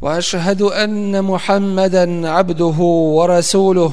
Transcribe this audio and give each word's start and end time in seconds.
وأشهد 0.00 0.62
أن 0.62 1.24
محمدا 1.24 2.30
عبده 2.30 2.76
ورسوله. 3.16 3.92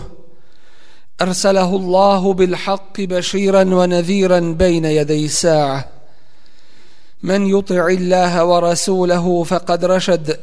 أرسله 1.21 1.75
الله 1.75 2.33
بالحق 2.33 3.01
بشيرا 3.01 3.63
ونذيرا 3.63 4.39
بين 4.39 4.85
يدي 4.85 5.25
الساعة. 5.25 5.85
من 7.23 7.47
يطع 7.47 7.87
الله 7.87 8.45
ورسوله 8.45 9.43
فقد 9.43 9.85
رشد. 9.85 10.39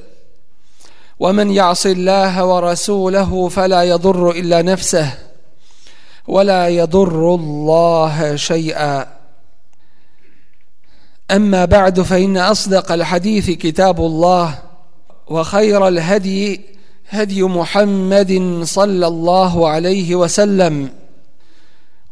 ومن 1.18 1.50
يعص 1.50 1.86
الله 1.86 2.44
ورسوله 2.44 3.48
فلا 3.48 3.82
يضر 3.82 4.30
إلا 4.30 4.62
نفسه. 4.62 5.14
ولا 6.28 6.68
يضر 6.68 7.34
الله 7.34 8.36
شيئا. 8.36 9.06
أما 11.30 11.64
بعد 11.64 12.00
فإن 12.00 12.36
أصدق 12.36 12.92
الحديث 12.92 13.50
كتاب 13.50 14.00
الله. 14.00 14.69
وخير 15.30 15.88
الهدي 15.88 16.60
هدي 17.08 17.42
محمد 17.42 18.60
صلى 18.62 19.06
الله 19.06 19.68
عليه 19.68 20.14
وسلم 20.14 20.90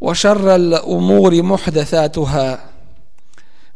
وشر 0.01 0.57
الأمور 0.57 1.43
محدثاتها 1.43 2.65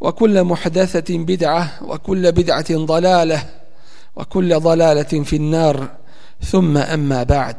وكل 0.01 0.45
محدثة 0.45 1.19
بدعة 1.19 1.65
وكل 1.83 2.33
بدعة 2.33 2.71
ضلالة 2.71 3.47
وكل 4.17 4.61
ضلالة 4.61 5.13
في 5.25 5.37
النار. 5.37 5.89
ثم 6.43 6.77
أما 6.77 7.23
بعد. 7.23 7.57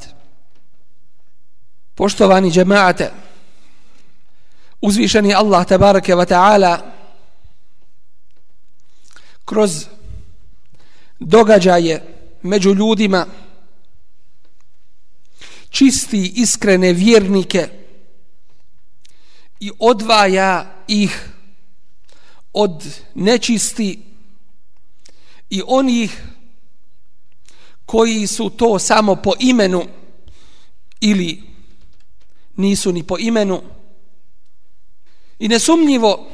Poštovani 1.96 2.52
džemaate, 2.52 3.12
uzvišeni 4.82 5.36
Allah 5.36 5.66
tabaraka 5.66 6.16
wa 6.16 6.26
ta'ala 6.26 6.74
kroz 9.46 9.93
događaje 11.26 12.04
među 12.42 12.74
ljudima 12.74 13.26
čisti 15.70 16.34
iskrene 16.36 16.94
vjernike 16.94 17.70
i 19.60 19.72
odvaja 19.80 20.84
ih 20.88 21.30
od 22.54 23.00
nečisti 23.16 24.04
i 25.50 25.62
onih 25.68 26.24
koji 27.86 28.28
su 28.28 28.50
to 28.50 28.80
samo 28.80 29.16
po 29.16 29.34
imenu 29.40 29.84
ili 31.02 31.44
nisu 32.56 32.92
ni 32.92 33.04
po 33.04 33.18
imenu. 33.20 33.62
I 35.40 35.48
nesumnjivo 35.48 36.28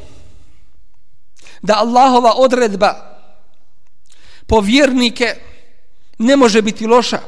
da 1.62 1.76
Allahova 1.78 2.34
odredba 2.38 3.19
po 4.50 4.62
vjernike 4.62 5.36
ne 6.18 6.36
može 6.36 6.62
biti 6.62 6.88
loša. 6.88 7.20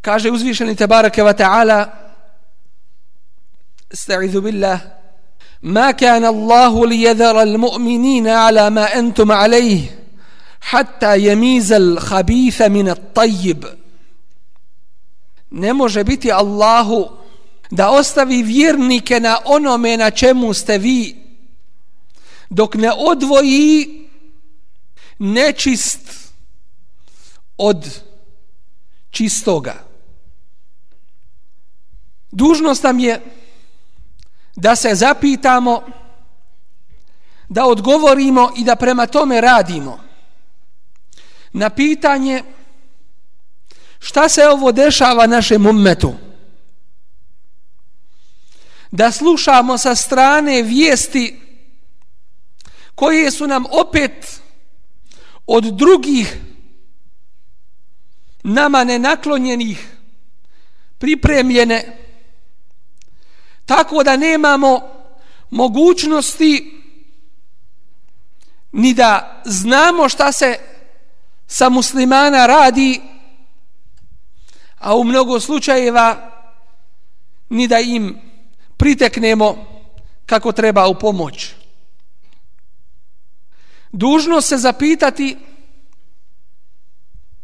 Kaže 0.00 0.30
uzvišeni 0.30 0.76
Tebareke 0.76 1.22
ve 1.22 1.32
ta'ala 1.32 1.86
Estaizu 3.90 4.40
billah 4.40 4.80
Ma 5.62 5.92
kana 5.92 6.28
Allahu 6.28 6.84
li 6.84 7.04
yadhara 7.04 7.40
al-mu'minina 7.40 8.46
ala 8.46 8.70
ma 8.70 8.88
antum 8.94 9.30
alayhi 9.30 9.88
hatta 10.60 11.16
yamiza 11.16 11.76
al-khabitha 11.76 12.68
min 12.68 12.88
at-tayyib. 12.88 13.64
Ne 15.50 15.72
može 15.72 16.04
biti 16.04 16.32
Allahu 16.32 17.08
da 17.70 17.90
ostavi 17.90 18.42
vjernike 18.42 19.20
na 19.20 19.38
onome 19.44 19.96
na 19.96 20.10
čemu 20.10 20.54
ste 20.54 20.78
vi 20.78 21.16
dok 22.50 22.74
ne 22.74 22.92
odvoji 22.92 23.99
nečist 25.20 26.32
od 27.56 28.00
čistoga. 29.10 29.74
Dužnost 32.30 32.82
nam 32.82 32.98
je 32.98 33.20
da 34.56 34.76
se 34.76 34.94
zapitamo, 34.94 35.82
da 37.48 37.66
odgovorimo 37.66 38.52
i 38.56 38.64
da 38.64 38.76
prema 38.76 39.06
tome 39.06 39.40
radimo. 39.40 40.00
Na 41.52 41.70
pitanje 41.70 42.42
šta 43.98 44.28
se 44.28 44.48
ovo 44.48 44.72
dešava 44.72 45.26
našem 45.26 45.66
ummetu? 45.66 46.14
Da 48.90 49.12
slušamo 49.12 49.78
sa 49.78 49.94
strane 49.94 50.62
vijesti 50.62 51.40
koje 52.94 53.30
su 53.30 53.46
nam 53.46 53.64
opet 53.70 54.39
od 55.52 55.64
drugih 55.64 56.36
nama 58.42 58.84
nenaklonjenih 58.84 59.96
pripremljene. 60.98 61.96
Tako 63.66 64.02
da 64.02 64.16
nemamo 64.16 64.80
mogućnosti 65.50 66.82
ni 68.72 68.94
da 68.94 69.42
znamo 69.44 70.08
šta 70.08 70.32
se 70.32 70.58
sa 71.46 71.68
muslimana 71.68 72.46
radi 72.46 73.00
a 74.78 74.96
u 74.96 75.04
mnogo 75.04 75.40
slučajeva 75.40 76.30
ni 77.48 77.68
da 77.68 77.78
im 77.78 78.18
priteknemo 78.76 79.66
kako 80.26 80.52
treba 80.52 80.86
u 80.86 80.98
pomoć 80.98 81.59
dužno 83.92 84.40
se 84.40 84.56
zapitati 84.56 85.36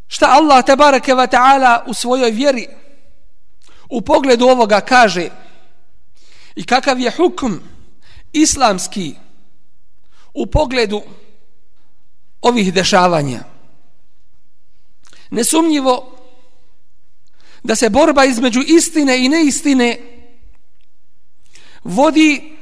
šta 0.07 0.27
Allah 0.31 0.65
tebareke 0.65 1.15
ve 1.15 1.27
taala 1.27 1.85
u 1.87 1.95
svojoj 1.95 2.31
vjeri 2.31 2.69
u 3.91 4.01
pogledu 4.01 4.47
ovoga 4.47 4.81
kaže 4.81 5.31
i 6.57 6.65
kakav 6.65 7.01
je 7.01 7.11
hukm 7.11 7.53
islamski 8.33 9.15
u 10.35 10.47
pogledu 10.47 11.03
ovih 12.41 12.75
dešavanja? 12.75 13.45
Nesumnjivo 15.31 16.17
da 17.63 17.77
se 17.77 17.91
borba 17.91 18.25
između 18.25 18.61
istine 18.67 19.25
i 19.25 19.29
neistine 19.29 19.99
vodi 21.85 22.57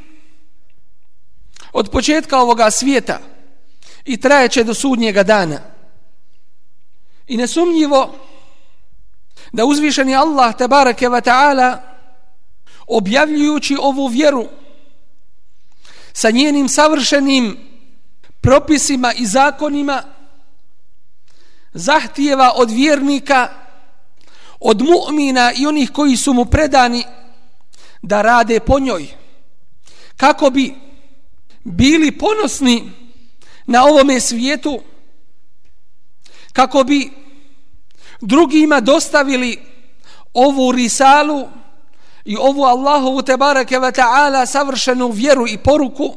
od 1.73 1.91
početka 1.91 2.39
ovoga 2.39 2.71
svijeta 2.71 3.34
i 4.05 4.17
trajeće 4.17 4.65
do 4.65 4.75
sudnjega 4.75 5.23
dana. 5.23 5.61
I 7.27 7.37
nesumnjivo 7.37 8.15
da 9.53 9.65
uzvišeni 9.65 10.17
Allah 10.17 10.57
tebareke 10.57 11.09
ve 11.09 11.21
ta'ala 11.21 11.77
objavljujući 12.87 13.77
ovu 13.81 14.07
vjeru 14.07 14.47
sa 16.13 16.31
njenim 16.31 16.69
savršenim 16.69 17.59
propisima 18.41 19.13
i 19.13 19.27
zakonima 19.27 20.03
zahtijeva 21.73 22.53
od 22.57 22.71
vjernika 22.71 23.49
od 24.61 24.81
mu'mina 24.83 25.53
i 25.57 25.67
onih 25.67 25.91
koji 25.91 26.17
su 26.17 26.33
mu 26.33 26.45
predani 26.45 27.05
da 28.03 28.23
rade 28.23 28.61
po 28.61 28.81
njoj 28.81 29.07
kako 30.17 30.51
bi 30.51 30.75
bili 31.65 32.19
ponosni 32.19 32.91
na 33.67 33.85
ovome 33.85 34.21
svijetu 34.21 34.81
kako 36.53 36.85
bi 36.85 37.11
drugima 38.21 38.81
dostavili 38.81 39.59
ovu 40.35 40.73
risalu 40.73 41.49
i 42.25 42.37
ovu 42.37 42.65
Allahovu 42.65 43.23
tebareke 43.23 43.79
ve 43.79 43.93
ta'ala 43.93 44.47
savršenu 44.47 45.09
vjeru 45.09 45.49
i 45.49 45.59
poruku 45.59 46.15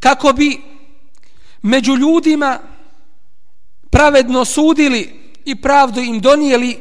kako 0.00 0.32
bi 0.32 0.60
među 1.62 1.96
ljudima 1.96 2.58
pravedno 3.90 4.44
sudili 4.44 5.32
i 5.44 5.60
pravdu 5.60 6.00
im 6.00 6.20
donijeli 6.20 6.78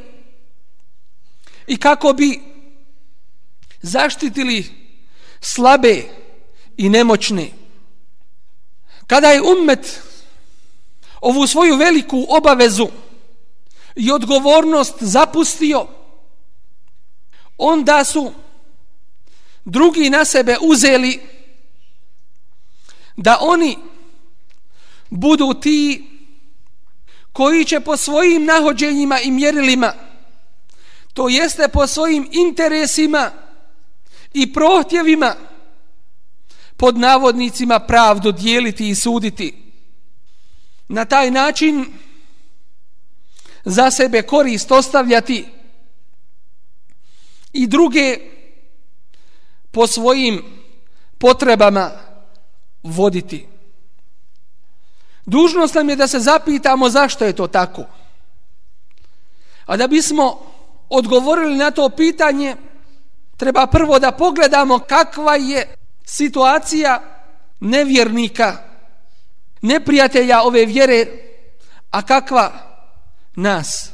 i 1.68 1.78
kako 1.78 2.14
bi 2.14 2.42
zaštitili 3.82 4.66
slabe 5.42 6.04
i 6.78 6.90
nemoćne. 6.90 7.50
Kada 9.07 9.27
je 9.27 9.42
ummet 9.42 10.01
ovu 11.21 11.48
svoju 11.48 11.75
veliku 11.75 12.25
obavezu 12.30 12.88
i 13.95 14.12
odgovornost 14.12 14.95
zapustio, 15.00 15.88
onda 17.57 18.04
su 18.04 18.31
drugi 19.65 20.09
na 20.09 20.25
sebe 20.25 20.57
uzeli 20.62 21.21
da 23.15 23.38
oni 23.42 23.77
budu 25.10 25.53
ti 25.53 26.10
koji 27.33 27.65
će 27.65 27.80
po 27.80 27.98
svojim 27.98 28.45
nahođenjima 28.45 29.19
i 29.19 29.31
mjerilima, 29.31 29.94
to 31.13 31.30
jeste 31.30 31.68
po 31.68 31.88
svojim 31.88 32.30
interesima 32.31 33.31
i 34.33 34.53
prohtjevima, 34.53 35.36
pod 36.77 36.97
navodnicima 36.97 37.79
pravdu 37.79 38.31
dijeliti 38.31 38.89
i 38.89 38.95
suditi. 38.95 39.63
Na 40.88 41.06
taj 41.06 41.31
način 41.31 41.85
za 43.65 43.91
sebe 43.91 44.21
korist 44.21 44.71
ostavljati 44.71 45.45
i 47.53 47.68
druge 47.68 48.18
po 49.71 49.88
svojim 49.88 50.44
potrebama 51.18 51.91
voditi. 52.83 53.47
Dužnost 55.25 55.75
nam 55.75 55.89
je 55.89 55.95
da 55.95 56.07
se 56.07 56.19
zapitamo 56.19 56.89
zašto 56.89 57.25
je 57.25 57.33
to 57.33 57.47
tako. 57.47 57.85
A 59.65 59.77
da 59.77 59.88
bismo 59.88 60.39
odgovorili 60.89 61.56
na 61.56 61.71
to 61.71 61.89
pitanje, 61.89 62.56
treba 63.38 63.68
prvo 63.68 64.00
da 64.00 64.12
pogledamo 64.12 64.79
kakva 64.79 65.35
je 65.35 65.75
situacija 66.09 67.01
nevjernika, 67.59 68.57
neprijatelja 69.62 70.42
ove 70.42 70.65
vjere, 70.65 71.07
a 71.92 72.01
kakva 72.01 72.51
nas. 73.36 73.92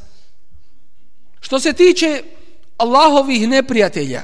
Što 1.40 1.60
se 1.60 1.72
tiče 1.72 2.22
Allahovih 2.76 3.48
neprijatelja, 3.48 4.22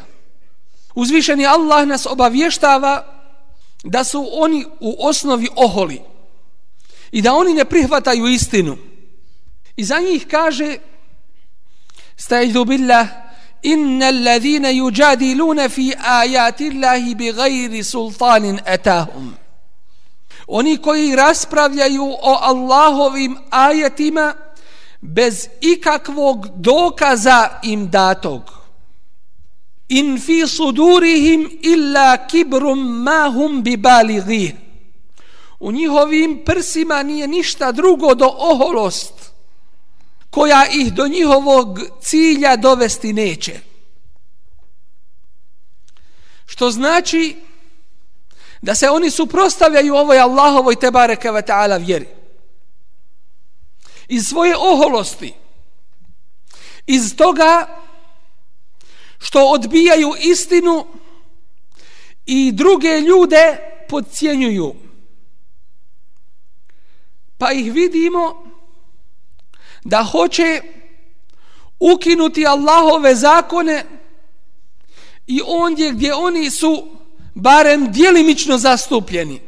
uzvišeni 0.94 1.46
Allah 1.46 1.86
nas 1.86 2.06
obavještava 2.06 3.22
da 3.84 4.04
su 4.04 4.28
oni 4.32 4.64
u 4.80 4.96
osnovi 5.06 5.48
oholi 5.56 6.00
i 7.12 7.22
da 7.22 7.34
oni 7.34 7.54
ne 7.54 7.64
prihvataju 7.64 8.26
istinu. 8.26 8.76
I 9.76 9.84
za 9.84 9.98
njih 9.98 10.26
kaže 10.30 10.78
Stajdu 12.16 12.64
billah 12.64 13.08
إن 13.66 14.02
الذين 14.02 14.64
yujadiluna 14.64 15.68
fi 15.68 15.94
ayati 15.94 16.68
Allahi 16.68 17.14
بغير 17.14 17.82
سلطان 17.82 18.58
أتاهم 18.66 18.66
atahum. 18.66 19.34
Oni 20.46 20.76
koji 20.76 21.16
raspravljaju 21.16 22.04
o 22.22 22.38
Allahovim 22.40 23.36
ajetima 23.50 24.34
bez 25.00 25.48
ikakvog 25.60 26.46
dokaza 26.56 27.60
im 27.62 27.90
datog. 27.90 28.42
In 29.88 30.18
fi 30.18 30.46
sudurihim 30.46 31.58
illa 31.62 32.26
kibrum 32.26 33.02
ma 33.02 33.30
hum 33.30 33.62
bi 33.62 33.76
balighih 33.76 34.54
u 35.60 35.72
njihovim 35.72 36.42
prsima 36.44 37.02
nije 37.02 37.28
ništa 37.28 37.72
drugo 37.72 38.14
do 38.14 38.34
oholost 38.38 39.14
koja 40.30 40.66
ih 40.72 40.92
do 40.92 41.08
njihovog 41.08 41.78
cilja 42.00 42.56
dovesti 42.56 43.12
neće. 43.12 43.60
Što 46.46 46.70
znači 46.70 47.36
da 48.62 48.74
se 48.74 48.90
oni 48.90 49.10
suprostavljaju 49.10 49.94
ovoj 49.94 50.18
Allahovoj 50.18 50.76
tebareke 50.76 51.30
ve 51.30 51.42
ta'ala 51.42 51.86
vjeri. 51.86 52.08
Iz 54.08 54.26
svoje 54.26 54.56
oholosti, 54.56 55.34
iz 56.86 57.16
toga 57.16 57.80
što 59.18 59.46
odbijaju 59.46 60.12
istinu 60.20 60.86
i 62.26 62.52
druge 62.52 63.00
ljude 63.00 63.58
podcjenjuju 63.88 64.74
pa 67.38 67.52
ih 67.52 67.72
vidimo 67.72 68.49
da 69.84 70.02
hoće 70.02 70.62
ukinuti 71.80 72.46
Allahove 72.46 73.14
zakone 73.14 73.84
i 75.26 75.40
ondje 75.46 75.92
gdje 75.92 76.14
oni 76.14 76.50
su 76.50 76.96
barem 77.34 77.92
dijelimično 77.92 78.58
zastupljeni. 78.58 79.40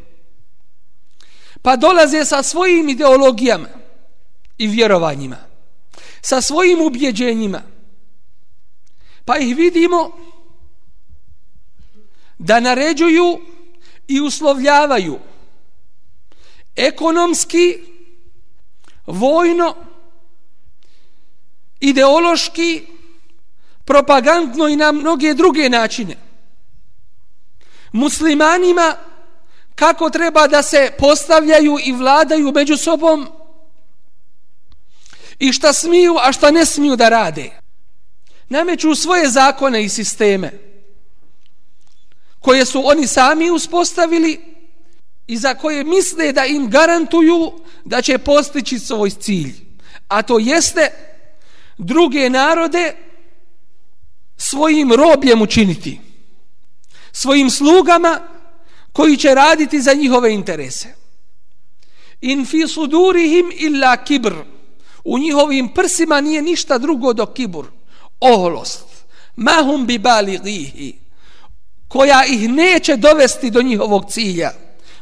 Pa 1.63 1.77
dolaze 1.77 2.25
sa 2.25 2.43
svojim 2.43 2.89
ideologijama 2.89 3.69
i 4.59 4.67
vjerovanjima, 4.67 5.37
sa 6.21 6.41
svojim 6.41 6.81
ubjeđenjima. 6.81 7.63
Pa 9.25 9.39
ih 9.39 9.57
vidimo 9.57 10.11
da 12.39 12.61
naređuju 12.61 13.41
i 14.09 14.21
uslovljavaju 14.21 15.19
ekonomski, 16.77 17.79
vojno, 19.07 19.75
ideološki, 21.83 22.87
propagandno 23.85 24.69
i 24.69 24.77
na 24.77 24.93
mnoge 24.93 25.35
druge 25.35 25.69
načine. 25.69 26.17
Muslimanima 27.93 28.97
kako 29.75 30.11
treba 30.11 30.47
da 30.47 30.63
se 30.63 30.93
postavljaju 30.99 31.79
i 31.85 31.93
vladaju 31.93 32.53
među 32.53 32.77
sobom 32.77 33.29
i 35.39 35.53
šta 35.53 35.73
smiju, 35.73 36.17
a 36.23 36.33
šta 36.33 36.51
ne 36.51 36.67
smiju 36.67 36.97
da 36.97 37.09
rade. 37.09 37.51
Nameću 38.49 38.95
svoje 38.95 39.29
zakone 39.29 39.85
i 39.85 39.89
sisteme 39.89 40.53
koje 42.41 42.65
su 42.65 42.83
oni 42.85 43.07
sami 43.07 43.51
uspostavili 43.51 44.41
i 45.27 45.37
za 45.37 45.55
koje 45.55 45.85
misle 45.85 46.33
da 46.33 46.45
im 46.45 46.71
garantuju 46.71 47.53
da 47.85 48.03
će 48.03 48.19
postići 48.19 48.79
svoj 48.79 49.11
cilj. 49.11 49.55
A 50.09 50.23
to 50.23 50.39
jeste 50.39 51.12
druge 51.83 52.31
narode 52.31 52.97
svojim 54.37 54.93
robljem 54.93 55.43
učiniti. 55.43 56.01
Svojim 57.13 57.51
slugama 57.51 58.21
koji 58.93 59.17
će 59.17 59.35
raditi 59.35 59.81
za 59.81 59.95
njihove 59.95 60.35
interese. 60.35 60.89
In 62.21 62.47
fi 62.47 62.69
sudurihim 62.69 63.53
illa 63.59 63.97
kibr. 64.05 64.35
U 65.05 65.19
njihovim 65.19 65.75
prsima 65.75 66.21
nije 66.21 66.43
ništa 66.43 66.79
drugo 66.79 67.13
do 67.13 67.27
kibur. 67.27 67.67
Oholost. 68.21 68.85
Mahum 69.37 69.87
bi 69.87 69.99
bali 69.99 70.41
gihi. 70.45 70.99
Koja 71.89 72.25
ih 72.25 72.49
neće 72.49 72.97
dovesti 72.97 73.51
do 73.51 73.63
njihovog 73.63 74.11
cilja 74.11 74.51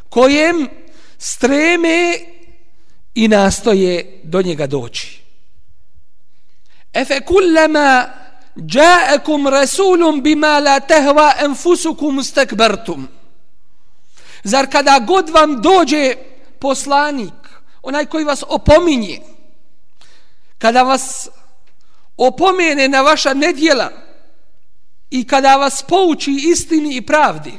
kojem 0.08 0.68
streme 1.18 2.18
i 3.14 3.28
nastoje 3.28 4.20
do 4.24 4.42
njega 4.42 4.66
doći. 4.66 5.19
Efe 6.92 7.20
kullama 7.20 8.10
ja'akum 8.56 9.48
rasulun 9.50 10.22
bima 10.22 10.60
la 10.60 10.80
tehva 10.80 11.34
enfusukum 11.44 12.22
stekbertum. 12.22 13.08
Zar 14.44 14.66
kada 14.70 14.98
god 14.98 15.30
vam 15.30 15.62
dođe 15.62 16.14
poslanik, 16.58 17.34
onaj 17.82 18.06
koji 18.06 18.24
vas 18.24 18.44
opominje, 18.48 19.20
kada 20.58 20.82
vas 20.82 21.28
opomene 22.16 22.88
na 22.88 23.02
vaša 23.02 23.34
nedjela 23.34 23.90
i 25.10 25.26
kada 25.26 25.56
vas 25.56 25.82
pouči 25.82 26.30
istini 26.52 26.96
i 26.96 27.06
pravdi, 27.06 27.52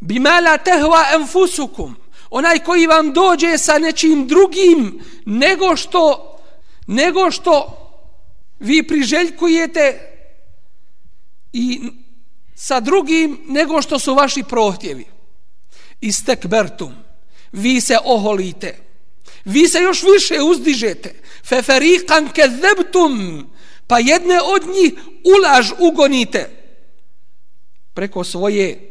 bima 0.00 0.40
la 0.40 0.58
tehva 0.58 1.04
enfusukum 1.14 1.96
onaj 2.30 2.58
koji 2.58 2.86
vam 2.86 3.12
dođe 3.12 3.58
sa 3.58 3.78
nečim 3.78 4.28
drugim 4.28 5.04
nego 5.24 5.76
što 5.76 6.29
nego 6.90 7.30
što 7.30 7.76
vi 8.58 8.82
priželjkujete 8.82 10.00
i 11.52 11.80
sa 12.54 12.80
drugim 12.80 13.40
nego 13.48 13.82
što 13.82 13.98
su 13.98 14.14
vaši 14.14 14.42
prohtjevi. 14.42 15.04
Istekbertum. 16.00 16.94
Vi 17.52 17.80
se 17.80 17.98
oholite. 18.04 18.78
Vi 19.44 19.68
se 19.68 19.78
još 19.78 20.02
više 20.02 20.42
uzdižete. 20.42 21.14
Feferikan 21.44 22.28
kezebtum 22.28 23.46
pa 23.86 23.98
jedne 23.98 24.40
od 24.42 24.62
njih 24.66 24.92
ulaž 25.36 25.70
ugonite. 25.78 26.50
Preko 27.94 28.24
svoje 28.24 28.90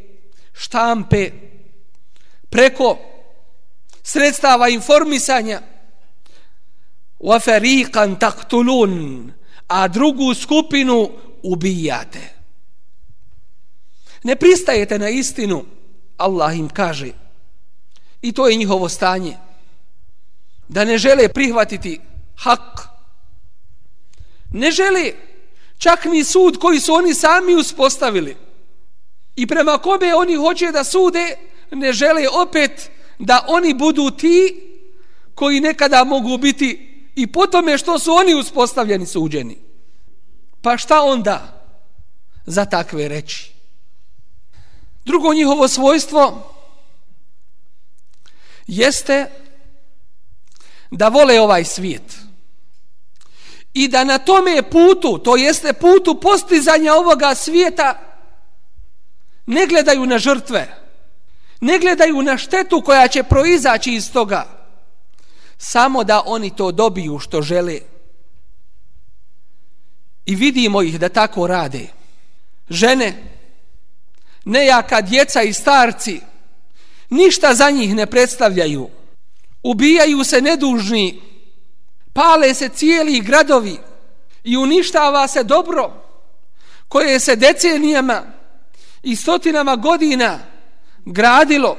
štampe, 0.53 1.31
preko 2.49 2.97
sredstava 4.03 4.69
informisanja, 4.69 5.61
وَفَرِيقًا 7.19 8.13
تَقْتُلُونَ 8.19 9.33
a 9.69 9.87
drugu 9.87 10.33
skupinu 10.33 11.09
ubijate. 11.43 12.35
Ne 14.23 14.35
pristajete 14.35 14.99
na 14.99 15.09
istinu, 15.09 15.65
Allah 16.17 16.57
im 16.57 16.69
kaže, 16.69 17.11
i 18.21 18.31
to 18.31 18.47
je 18.47 18.55
njihovo 18.55 18.89
stanje, 18.89 19.37
da 20.67 20.85
ne 20.85 20.97
žele 20.97 21.27
prihvatiti 21.27 21.99
hak. 22.35 22.87
Ne 24.51 24.71
žele 24.71 25.13
čak 25.77 26.05
ni 26.05 26.23
sud 26.23 26.57
koji 26.57 26.79
su 26.79 26.93
oni 26.93 27.13
sami 27.13 27.55
uspostavili. 27.55 28.37
I 29.35 29.47
prema 29.47 29.77
kome 29.77 30.15
oni 30.15 30.35
hoće 30.35 30.71
da 30.71 30.83
sude, 30.83 31.35
ne 31.71 31.93
žele 31.93 32.27
opet 32.29 32.91
da 33.19 33.45
oni 33.47 33.73
budu 33.73 34.11
ti 34.11 34.65
koji 35.35 35.61
nekada 35.61 36.03
mogu 36.03 36.37
biti 36.37 36.88
i 37.19 37.27
po 37.27 37.47
tome 37.47 37.77
što 37.77 37.99
su 37.99 38.11
oni 38.11 38.35
uspostavljeni 38.35 39.05
suđeni. 39.05 39.57
Pa 40.61 40.77
šta 40.77 41.01
onda 41.01 41.63
za 42.45 42.65
takve 42.65 43.07
reći? 43.07 43.51
Drugo 45.05 45.33
njihovo 45.33 45.67
svojstvo 45.67 46.53
jeste 48.67 49.31
da 50.91 51.07
vole 51.07 51.41
ovaj 51.41 51.63
svijet. 51.63 52.17
I 53.73 53.87
da 53.87 54.03
na 54.03 54.17
tome 54.17 54.69
putu, 54.69 55.17
to 55.17 55.35
jeste 55.35 55.73
putu 55.73 56.19
postizanja 56.19 56.93
ovoga 56.93 57.35
svijeta, 57.35 57.99
ne 59.45 59.67
gledaju 59.67 60.05
na 60.05 60.17
žrtve, 60.17 60.75
ne 61.61 61.79
gledaju 61.79 62.21
na 62.21 62.37
štetu 62.37 62.81
koja 62.81 63.07
će 63.07 63.23
proizaći 63.23 63.93
iz 63.93 64.11
toga, 64.11 64.58
samo 65.61 66.03
da 66.03 66.23
oni 66.25 66.55
to 66.55 66.71
dobiju 66.71 67.19
što 67.19 67.41
žele. 67.41 67.79
I 70.25 70.35
vidimo 70.35 70.81
ih 70.81 70.99
da 70.99 71.09
tako 71.09 71.47
rade. 71.47 71.87
Žene, 72.69 73.23
nejaka 74.45 75.01
djeca 75.01 75.41
i 75.41 75.53
starci, 75.53 76.21
ništa 77.09 77.53
za 77.53 77.69
njih 77.69 77.95
ne 77.95 78.05
predstavljaju. 78.05 78.89
Ubijaju 79.63 80.23
se 80.23 80.41
nedužni, 80.41 81.21
pale 82.13 82.53
se 82.53 82.69
cijeli 82.69 83.19
gradovi 83.19 83.77
i 84.43 84.57
uništava 84.57 85.27
se 85.27 85.43
dobro 85.43 85.93
koje 86.87 87.19
se 87.19 87.35
decenijama 87.35 88.23
i 89.03 89.15
stotinama 89.15 89.75
godina 89.75 90.39
gradilo 91.05 91.77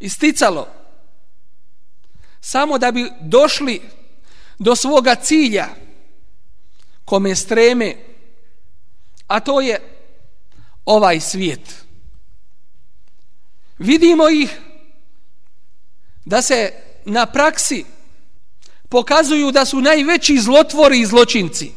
i 0.00 0.08
sticalo 0.08 0.73
samo 2.46 2.78
da 2.78 2.92
bi 2.92 3.10
došli 3.20 3.80
do 4.58 4.76
svoga 4.76 5.14
cilja 5.14 5.68
kome 7.04 7.36
streme 7.36 7.96
a 9.26 9.40
to 9.40 9.60
je 9.60 9.80
ovaj 10.84 11.20
svijet. 11.20 11.84
Vidimo 13.78 14.28
ih 14.28 14.60
da 16.24 16.42
se 16.42 16.72
na 17.04 17.26
praksi 17.26 17.84
pokazuju 18.88 19.50
da 19.50 19.64
su 19.64 19.80
najveći 19.80 20.38
zlotvori 20.38 21.00
i 21.00 21.06
zločinci. 21.06 21.72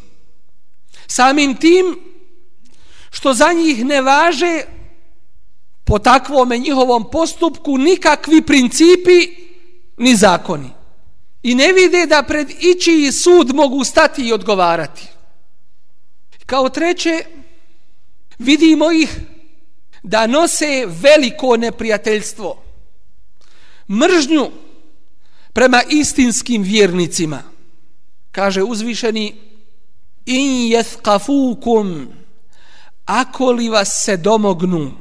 Samim 1.07 1.55
tim 1.55 1.99
što 3.11 3.33
za 3.33 3.53
njih 3.53 3.85
ne 3.85 4.01
važe 4.01 4.63
po 5.85 5.99
takvome 5.99 6.57
njihovom 6.57 7.11
postupku 7.11 7.77
nikakvi 7.77 8.41
principi 8.41 9.36
ni 9.97 10.15
zakoni. 10.15 10.69
I 11.43 11.55
ne 11.55 11.73
vide 11.73 12.05
da 12.05 12.23
pred 12.23 12.49
ičiji 12.49 13.11
sud 13.11 13.55
mogu 13.55 13.83
stati 13.83 14.27
i 14.27 14.33
odgovarati. 14.33 15.07
Kao 16.45 16.69
treće, 16.69 17.25
vidimo 18.39 18.91
ih 18.91 19.19
da 20.03 20.27
nose 20.27 20.85
veliko 20.87 21.57
neprijateljstvo, 21.57 22.63
mržnju 23.89 24.51
prema 25.53 25.81
istinskim 25.89 26.63
vjernicima. 26.63 27.43
Kaže 28.31 28.63
uzvišeni, 28.63 29.35
in 30.27 30.67
jethkafukum, 30.71 32.07
ako 33.05 33.51
li 33.51 33.69
vas 33.69 34.03
se 34.03 34.17
domognu, 34.17 34.91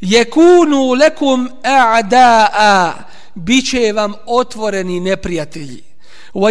jekunu 0.00 0.92
lekum 0.94 1.48
a'da'a, 1.62 2.92
bit 3.34 3.70
će 3.70 3.92
vam 3.92 4.14
otvoreni 4.26 5.00
neprijatelji. 5.00 5.82
Wa 6.34 6.50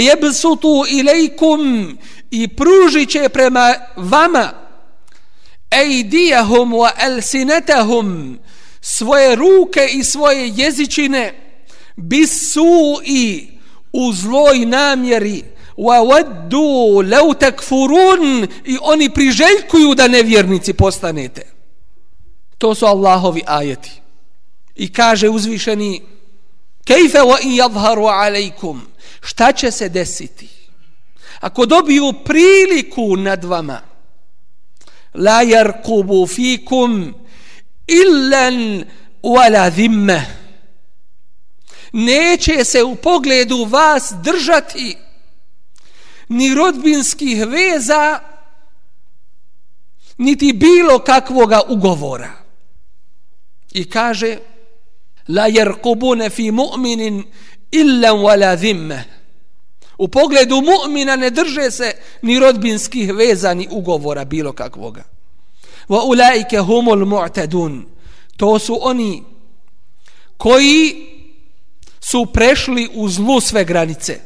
إِلَيْكُمْ 0.88 1.98
i 2.32 2.48
pružit 2.48 3.10
će 3.10 3.30
prema 3.30 3.74
vama 3.96 4.54
ejdijahum 5.72 6.74
wa 6.74 8.38
svoje 8.82 9.36
ruke 9.36 9.88
i 9.94 10.04
svoje 10.04 10.52
jezičine 10.56 11.34
bisu 11.96 13.02
i 13.06 13.48
u 13.94 14.14
zloj 14.14 14.66
namjeri. 14.66 15.44
Wa 15.78 16.08
waddu 16.08 17.02
law 17.10 17.38
takfurun 17.38 18.48
i 18.66 18.78
oni 18.82 19.10
priželjkuju 19.10 19.96
da 19.96 20.08
nevjernici 20.08 20.74
postanete. 20.74 21.42
To 22.58 22.76
su 22.76 22.86
Allahovi 22.86 23.42
ajeti. 23.46 23.92
I 24.76 24.94
kaže 24.94 25.30
uzvišeni 25.30 26.02
Kejfe 26.86 27.20
wa 27.20 27.38
in 27.42 27.52
yadharu 27.52 28.06
alejkum. 28.06 28.82
Šta 29.22 29.52
će 29.52 29.72
se 29.72 29.90
desiti? 29.90 30.50
Ako 31.40 31.66
dobiju 31.66 32.14
priliku 32.26 33.18
nad 33.18 33.44
vama, 33.44 33.82
la 35.14 35.44
yarqubu 35.44 36.36
fikum 36.36 37.14
illan 37.88 38.86
wala 39.24 39.70
dhimme. 39.70 40.26
Neće 41.92 42.64
se 42.64 42.84
u 42.84 42.96
pogledu 42.96 43.66
vas 43.66 44.14
držati 44.24 44.98
ni 46.30 46.54
rodbinskih 46.54 47.46
veza, 47.48 48.20
niti 50.18 50.54
bilo 50.54 51.00
kakvoga 51.00 51.62
ugovora. 51.70 52.32
I 53.72 53.90
kaže, 53.90 54.38
la 55.28 55.48
jerkubune 55.48 56.30
fi 56.30 56.52
mu'minin 56.52 57.24
illa 57.72 58.14
wala 58.14 58.56
dhimme. 58.56 59.04
U 59.98 60.08
pogledu 60.08 60.62
mu'mina 60.62 61.16
ne 61.16 61.30
drže 61.30 61.72
se 61.72 61.94
ni 62.22 62.40
rodbinskih 62.40 63.14
veza 63.14 63.54
ni 63.54 63.68
ugovora 63.72 64.26
bilo 64.26 64.54
kakvoga. 64.54 65.04
Wa 65.90 66.04
ulaike 66.04 66.58
humul 66.60 67.06
mu'tadun. 67.06 67.86
To 68.38 68.60
su 68.60 68.80
oni 68.82 69.24
koji 70.38 71.08
su 72.00 72.26
prešli 72.26 72.90
u 72.94 73.10
zlu 73.10 73.42
sve 73.42 73.64
granice. 73.64 74.20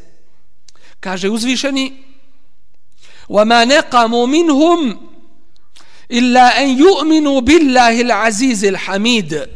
Kaže 0.99 1.29
uzvišeni 1.29 1.93
wa 3.29 3.45
ma 3.45 3.65
naqamu 3.65 4.27
minhum 4.27 4.97
illa 6.09 6.51
an 6.57 6.67
yu'minu 6.77 7.41
billahi 7.41 8.03
الْحَمِيدِ. 8.03 9.54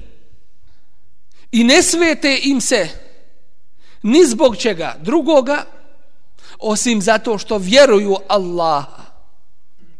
I 1.51 1.63
ne 1.63 1.83
svete 1.83 2.39
im 2.43 2.61
se 2.61 2.89
ni 4.03 4.25
zbog 4.25 4.57
čega 4.57 4.95
drugoga, 5.01 5.65
osim 6.59 7.01
zato 7.01 7.37
što 7.37 7.57
vjeruju 7.57 8.15
Allaha, 8.27 9.03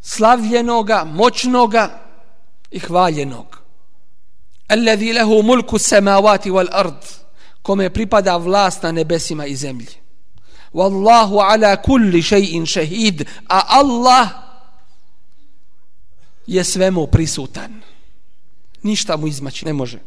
slavljenoga, 0.02 1.04
moćnoga 1.04 2.00
i 2.72 2.80
hvaljenog. 2.80 3.60
Alladhi 4.68 5.14
lahu 5.14 5.44
mulku 5.44 5.78
samawati 5.78 6.52
wal 6.52 6.68
ard, 6.72 7.06
kome 7.62 7.90
pripada 7.90 8.38
vlast 8.38 8.84
na 8.84 8.92
nebesima 8.92 9.46
i 9.46 9.56
zemlji. 9.56 9.96
Wallahu 10.74 11.40
ala 11.52 11.82
kulli 11.82 12.22
shay'in 12.22 12.66
shahid, 12.66 13.28
a 13.48 13.62
Allah 13.68 14.30
je 16.48 16.64
svemu 16.64 17.08
prisutan. 17.08 17.82
Ništa 18.84 19.18
mu 19.18 19.28
izmaći 19.28 19.66
ne 19.66 19.74
može. 19.74 20.00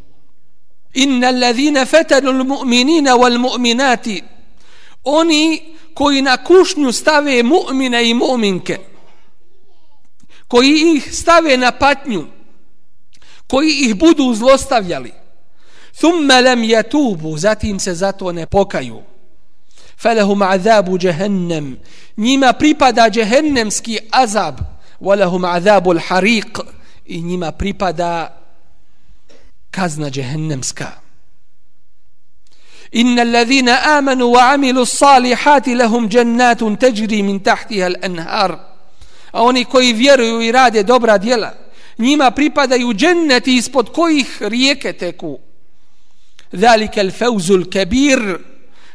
Inna 0.95 1.29
allazina 1.29 1.87
fatanu 1.87 2.31
almu'minina 2.31 3.17
wal 3.17 3.39
mu'minati 3.39 4.23
oni 5.05 5.63
koji 5.95 6.23
na 6.23 6.37
kušnju 6.37 6.93
stave 6.93 7.43
mu'mine 7.43 8.11
i 8.11 8.15
mu'minke 8.15 8.79
koji 10.49 10.97
ih 10.97 11.15
stave 11.15 11.57
na 11.57 11.73
patnju 11.73 12.27
koji 13.47 13.71
ih 13.71 13.95
budu 13.95 14.35
zlostavljali 14.35 15.13
thumma 15.99 16.41
lam 16.41 16.63
yatubu 16.63 17.39
zatim 17.39 17.79
se 17.79 17.95
zato 17.95 18.33
ne 18.33 18.47
pokaju. 18.47 19.03
Falahum 19.97 20.43
azabu 20.43 20.99
jahannam. 21.03 21.77
Njima 22.17 22.53
pripada 22.53 23.09
jahannemski 23.15 23.99
azab 24.11 24.55
walahum 25.01 25.45
azabul 25.57 25.99
hariq. 25.99 26.61
I 27.07 27.23
njima 27.23 27.53
pripada 27.53 28.42
kazna 29.73 30.11
džehennemska. 30.11 30.91
Inna 32.93 33.23
allazina 33.23 33.79
amanu 33.97 34.33
wa 34.33 34.53
amilu 34.53 34.87
salihati 34.87 35.75
lahum 35.75 36.09
jannatun 36.13 36.77
tajri 36.77 37.23
min 37.23 37.41
tahtiha 37.41 37.89
l'anhar. 37.89 38.53
A 39.33 39.43
oni 39.43 39.65
koji 39.65 39.93
vjeruju 39.93 40.43
i 40.43 40.53
rade 40.53 40.83
dobra 40.83 41.19
djela, 41.19 41.55
njima 41.99 42.31
pripadaju 42.31 42.95
dženneti 42.95 43.57
ispod 43.57 43.93
kojih 43.93 44.43
rijeke 44.43 44.93
teku. 44.93 45.39
Zalike 46.53 47.03
l'fauzul 47.03 47.65
kabir, 47.73 48.39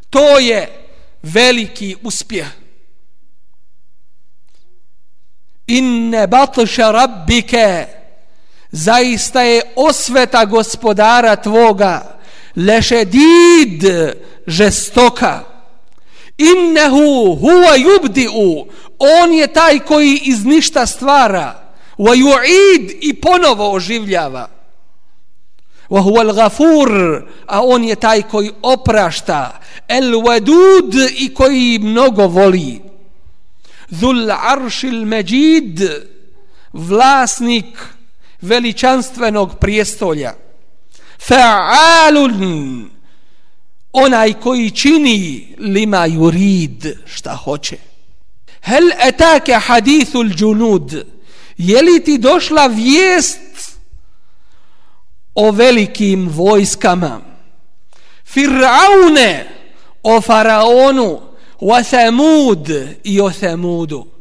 to 0.09 0.39
je 0.39 0.69
veliki 1.23 1.95
uspjeh. 2.03 2.47
Inne 5.67 6.27
batša 6.27 6.91
rabbike, 6.91 7.87
zaista 8.71 9.41
je 9.41 9.61
osveta 9.75 10.45
gospodara 10.45 11.35
tvoga 11.35 12.17
lešedid 12.55 13.83
žestoka. 14.47 15.43
Innehu 16.37 17.35
huwa 17.41 17.77
yubdi'u 17.77 18.65
on 18.99 19.33
je 19.33 19.47
taj 19.47 19.79
koji 19.79 20.21
iz 20.23 20.45
ništa 20.45 20.85
stvara. 20.85 21.63
Wa 21.97 22.15
yu'id 22.15 22.97
i 23.01 23.13
ponovo 23.13 23.71
oživljava. 23.71 24.49
Wa 25.89 26.01
huwa 26.01 26.21
al-ghafur 26.21 27.23
a 27.45 27.61
on 27.61 27.83
je 27.83 27.95
taj 27.95 28.21
koji 28.21 28.51
oprašta. 28.61 29.59
El-wadud 29.87 31.09
i 31.17 31.33
koji 31.33 31.79
mnogo 31.79 32.27
voli. 32.27 32.81
Dhul 33.89 34.31
arshil 34.31 35.05
majid 35.05 35.81
vlasnik 36.73 37.96
veličanstvenog 38.41 39.59
prijestolja. 39.59 40.33
Fa'alun. 41.27 42.85
Onaj 43.91 44.33
koji 44.33 44.71
čini 44.71 45.47
lima 45.57 46.07
yurid 46.07 46.95
šta 47.05 47.35
hoće. 47.35 47.77
Hel 48.61 48.91
etake 49.07 49.53
hadithul 49.53 50.29
džunud? 50.29 51.05
Je 51.57 51.81
li 51.81 52.03
ti 52.03 52.17
došla 52.17 52.67
vijest 52.67 53.77
o 55.35 55.51
velikim 55.51 56.29
vojskama? 56.29 57.21
Fir'aune 58.33 59.43
o 60.03 60.21
faraonu 60.21 61.21
wa 61.61 61.83
thamud 61.89 62.69
i 63.03 63.21
o 63.21 63.31
thamudu 63.31 64.16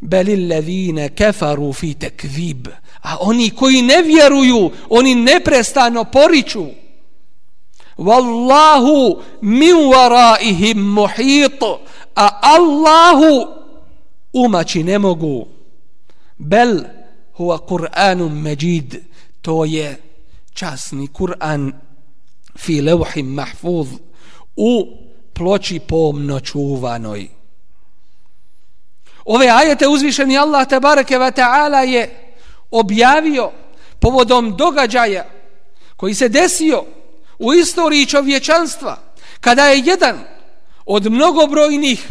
bel 0.00 0.28
illazine 0.28 1.08
kafaru 1.08 1.72
fi 1.72 1.94
takzib 1.94 2.68
a 3.02 3.16
oni 3.20 3.50
koji 3.50 3.82
ne 3.82 4.02
vjeruju 4.02 4.70
oni 4.88 5.14
neprestano 5.14 6.04
poriču. 6.04 6.66
Wallahu 7.98 9.22
min 9.40 9.76
waraihim 9.76 10.78
muhit. 10.78 11.62
A 12.14 12.28
Allahu 12.42 13.46
umaći 14.32 14.82
ne 14.82 14.98
mogu. 14.98 15.46
Bel 16.38 16.84
huwa 17.38 17.58
qur'anun 17.68 18.32
majid. 18.42 18.96
To 19.42 19.64
je 19.64 19.96
časni 20.54 21.08
Kur'an 21.08 21.72
fi 22.58 22.80
levhim 22.80 23.26
mahfuz 23.26 23.88
u 24.56 24.86
ploči 25.32 25.80
pomno 25.80 26.40
čuvanoj 26.40 27.37
ove 29.28 29.48
ajete 29.48 29.88
uzvišeni 29.88 30.38
Allah 30.38 30.68
tabareke 30.68 31.18
ve 31.18 31.30
ta'ala 31.30 31.84
je 31.84 32.34
objavio 32.70 33.50
povodom 34.00 34.56
događaja 34.56 35.24
koji 35.96 36.14
se 36.14 36.28
desio 36.28 36.84
u 37.38 37.54
istoriji 37.54 38.06
čovječanstva 38.06 38.98
kada 39.40 39.66
je 39.66 39.82
jedan 39.84 40.24
od 40.86 41.12
mnogobrojnih 41.12 42.08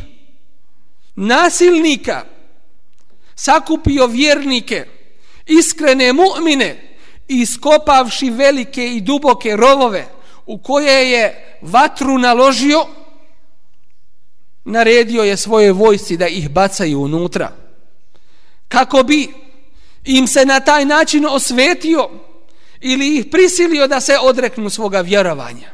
nasilnika 1.15 2.25
sakupio 3.35 4.07
vjernike 4.07 4.85
iskrene 5.45 6.13
mu'mine 6.13 6.75
iskopavši 7.27 8.29
velike 8.29 8.87
i 8.87 9.01
duboke 9.01 9.55
rovove 9.55 10.05
u 10.45 10.57
koje 10.57 11.11
je 11.11 11.57
vatru 11.61 12.17
naložio 12.17 12.85
naredio 14.67 15.23
je 15.23 15.37
svoje 15.37 15.71
vojsci 15.71 16.17
da 16.17 16.27
ih 16.27 16.49
bacaju 16.49 17.01
unutra 17.01 17.51
kako 18.67 19.03
bi 19.03 19.33
im 20.05 20.27
se 20.27 20.45
na 20.45 20.59
taj 20.59 20.85
način 20.85 21.25
osvetio 21.25 22.09
ili 22.81 23.17
ih 23.17 23.25
prisilio 23.31 23.87
da 23.87 23.99
se 23.99 24.17
odreknu 24.21 24.69
svoga 24.69 25.01
vjerovanja. 25.01 25.69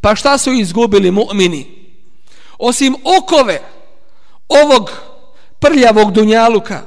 Pa 0.00 0.14
šta 0.14 0.38
su 0.38 0.52
izgubili 0.52 1.10
mu'mini? 1.10 1.64
Osim 2.58 2.96
okove 3.18 3.60
ovog 4.48 4.90
prljavog 5.58 6.12
dunjaluka. 6.12 6.82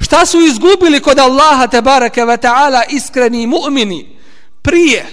Šta 0.00 0.26
su 0.26 0.40
izgubili 0.40 1.00
kod 1.00 1.18
Allaha 1.18 1.66
te 1.66 1.80
ve 2.24 2.36
ta'ala 2.36 2.82
iskreni 2.90 3.46
mu'mini 3.46 4.16
prije 4.62 5.06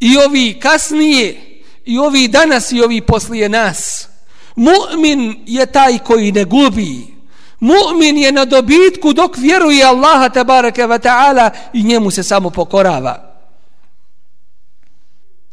i 0.00 0.16
ovi 0.16 0.60
kasnije 0.60 1.47
i 1.88 1.98
ovi 1.98 2.28
danas 2.28 2.72
i 2.72 2.82
ovi 2.82 3.00
poslije 3.00 3.48
nas? 3.48 4.08
Mu'min 4.56 5.42
je 5.46 5.66
taj 5.66 5.98
koji 5.98 6.32
ne 6.32 6.44
gubi. 6.44 7.14
Mu'min 7.60 8.16
je 8.16 8.32
na 8.32 8.44
dobitku 8.44 9.12
dok 9.12 9.36
vjeruje 9.36 9.84
Allaha 9.84 10.28
tabaraka 10.28 10.86
wa 10.86 10.98
ta'ala 10.98 11.50
i 11.72 11.82
njemu 11.82 12.10
se 12.10 12.22
samo 12.22 12.50
pokorava. 12.50 13.38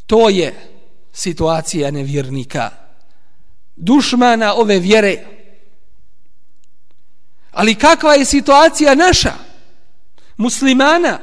To 0.05 0.29
je 0.29 0.55
situacija 1.13 1.91
nevjernika. 1.91 2.69
Dušmana 3.75 4.53
ove 4.53 4.79
vjere. 4.79 5.25
Ali 7.51 7.75
kakva 7.75 8.13
je 8.13 8.25
situacija 8.25 8.95
naša? 8.95 9.33
Muslimana. 10.37 11.19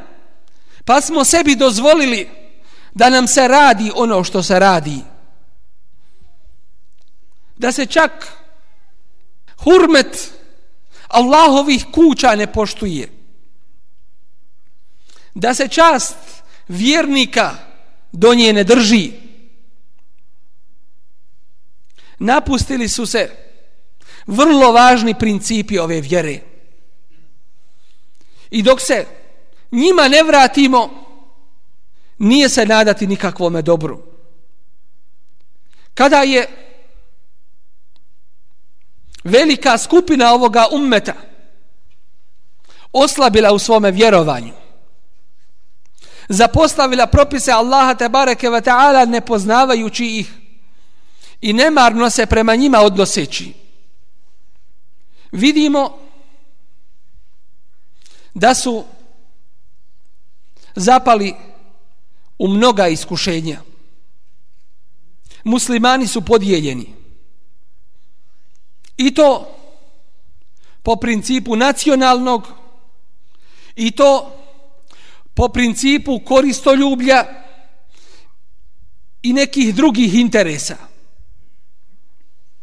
Pa 0.84 1.00
smo 1.00 1.24
sebi 1.24 1.54
dozvolili 1.54 2.41
da 2.94 3.10
nam 3.10 3.26
se 3.26 3.48
radi 3.48 3.92
ono 3.94 4.24
što 4.24 4.42
se 4.42 4.58
radi. 4.58 4.98
Da 7.56 7.72
se 7.72 7.86
čak 7.86 8.32
hurmet 9.56 10.32
Allahovih 11.08 11.86
kuća 11.92 12.34
ne 12.34 12.52
poštuje. 12.52 13.08
Da 15.34 15.54
se 15.54 15.68
čast 15.68 16.16
vjernika 16.68 17.56
do 18.12 18.34
nje 18.34 18.52
ne 18.52 18.64
drži. 18.64 19.12
Napustili 22.18 22.88
su 22.88 23.06
se 23.06 23.30
vrlo 24.26 24.72
važni 24.72 25.18
principi 25.18 25.78
ove 25.78 26.00
vjere. 26.00 26.40
I 28.50 28.62
dok 28.62 28.80
se 28.80 29.06
njima 29.70 30.08
ne 30.08 30.22
vratimo, 30.22 31.01
nije 32.22 32.48
se 32.48 32.66
nadati 32.66 33.06
nikakvome 33.06 33.62
dobru. 33.62 34.02
Kada 35.94 36.16
je 36.16 36.46
velika 39.24 39.78
skupina 39.78 40.32
ovoga 40.32 40.66
ummeta 40.72 41.14
oslabila 42.92 43.52
u 43.52 43.58
svome 43.58 43.90
vjerovanju 43.90 44.52
zapostavila 46.28 47.06
propise 47.06 47.52
Allaha 47.52 47.94
te 47.94 48.08
bareke 48.08 48.50
ve 48.50 48.60
taala 48.60 49.04
ne 49.04 49.20
poznavajući 49.20 50.06
ih 50.06 50.32
i 51.40 51.52
nemarno 51.52 52.10
se 52.10 52.26
prema 52.26 52.56
njima 52.56 52.80
odnoseći 52.80 53.54
vidimo 55.32 55.98
da 58.34 58.54
su 58.54 58.84
zapali 60.74 61.51
u 62.42 62.48
mnoga 62.48 62.88
iskušenja. 62.88 63.60
Muslimani 65.44 66.06
su 66.06 66.22
podijeljeni. 66.22 66.94
I 68.96 69.14
to 69.14 69.54
po 70.82 70.96
principu 70.96 71.56
nacionalnog 71.56 72.46
i 73.76 73.90
to 73.90 74.38
po 75.34 75.48
principu 75.48 76.20
koristoljublja 76.24 77.24
i 79.22 79.32
nekih 79.32 79.74
drugih 79.74 80.14
interesa. 80.14 80.76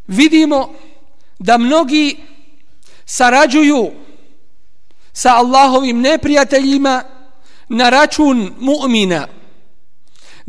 Vidimo 0.08 0.74
da 1.40 1.58
mnogi 1.58 2.18
sarađuju 3.06 3.92
sa 5.14 5.36
Allahovim 5.36 6.02
neprijateljima 6.02 7.04
na 7.70 7.90
račun 7.90 8.54
mu'mina, 8.60 9.39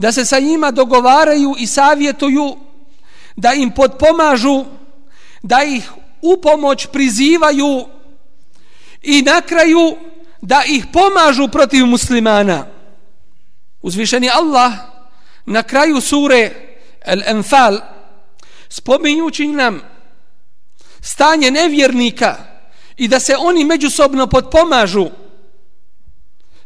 da 0.00 0.12
se 0.12 0.24
sa 0.24 0.38
njima 0.38 0.70
dogovaraju 0.70 1.54
i 1.58 1.66
savjetuju 1.66 2.56
da 3.36 3.52
im 3.52 3.70
podpomažu 3.70 4.64
da 5.42 5.62
ih 5.62 5.90
u 6.22 6.40
pomoć 6.40 6.86
prizivaju 6.86 7.86
i 9.02 9.22
na 9.22 9.40
kraju 9.40 9.96
da 10.42 10.62
ih 10.68 10.86
pomažu 10.92 11.48
protiv 11.48 11.86
muslimana. 11.86 12.66
Uzvišeni 13.82 14.30
Allah 14.30 14.72
na 15.46 15.62
kraju 15.62 16.00
sure 16.00 16.50
Al-Anfal 17.06 17.80
spominjući 18.68 19.46
nam 19.46 19.82
stanje 21.00 21.50
nevjernika 21.50 22.36
i 22.96 23.08
da 23.08 23.20
se 23.20 23.36
oni 23.38 23.64
međusobno 23.64 24.26
podpomažu 24.26 25.06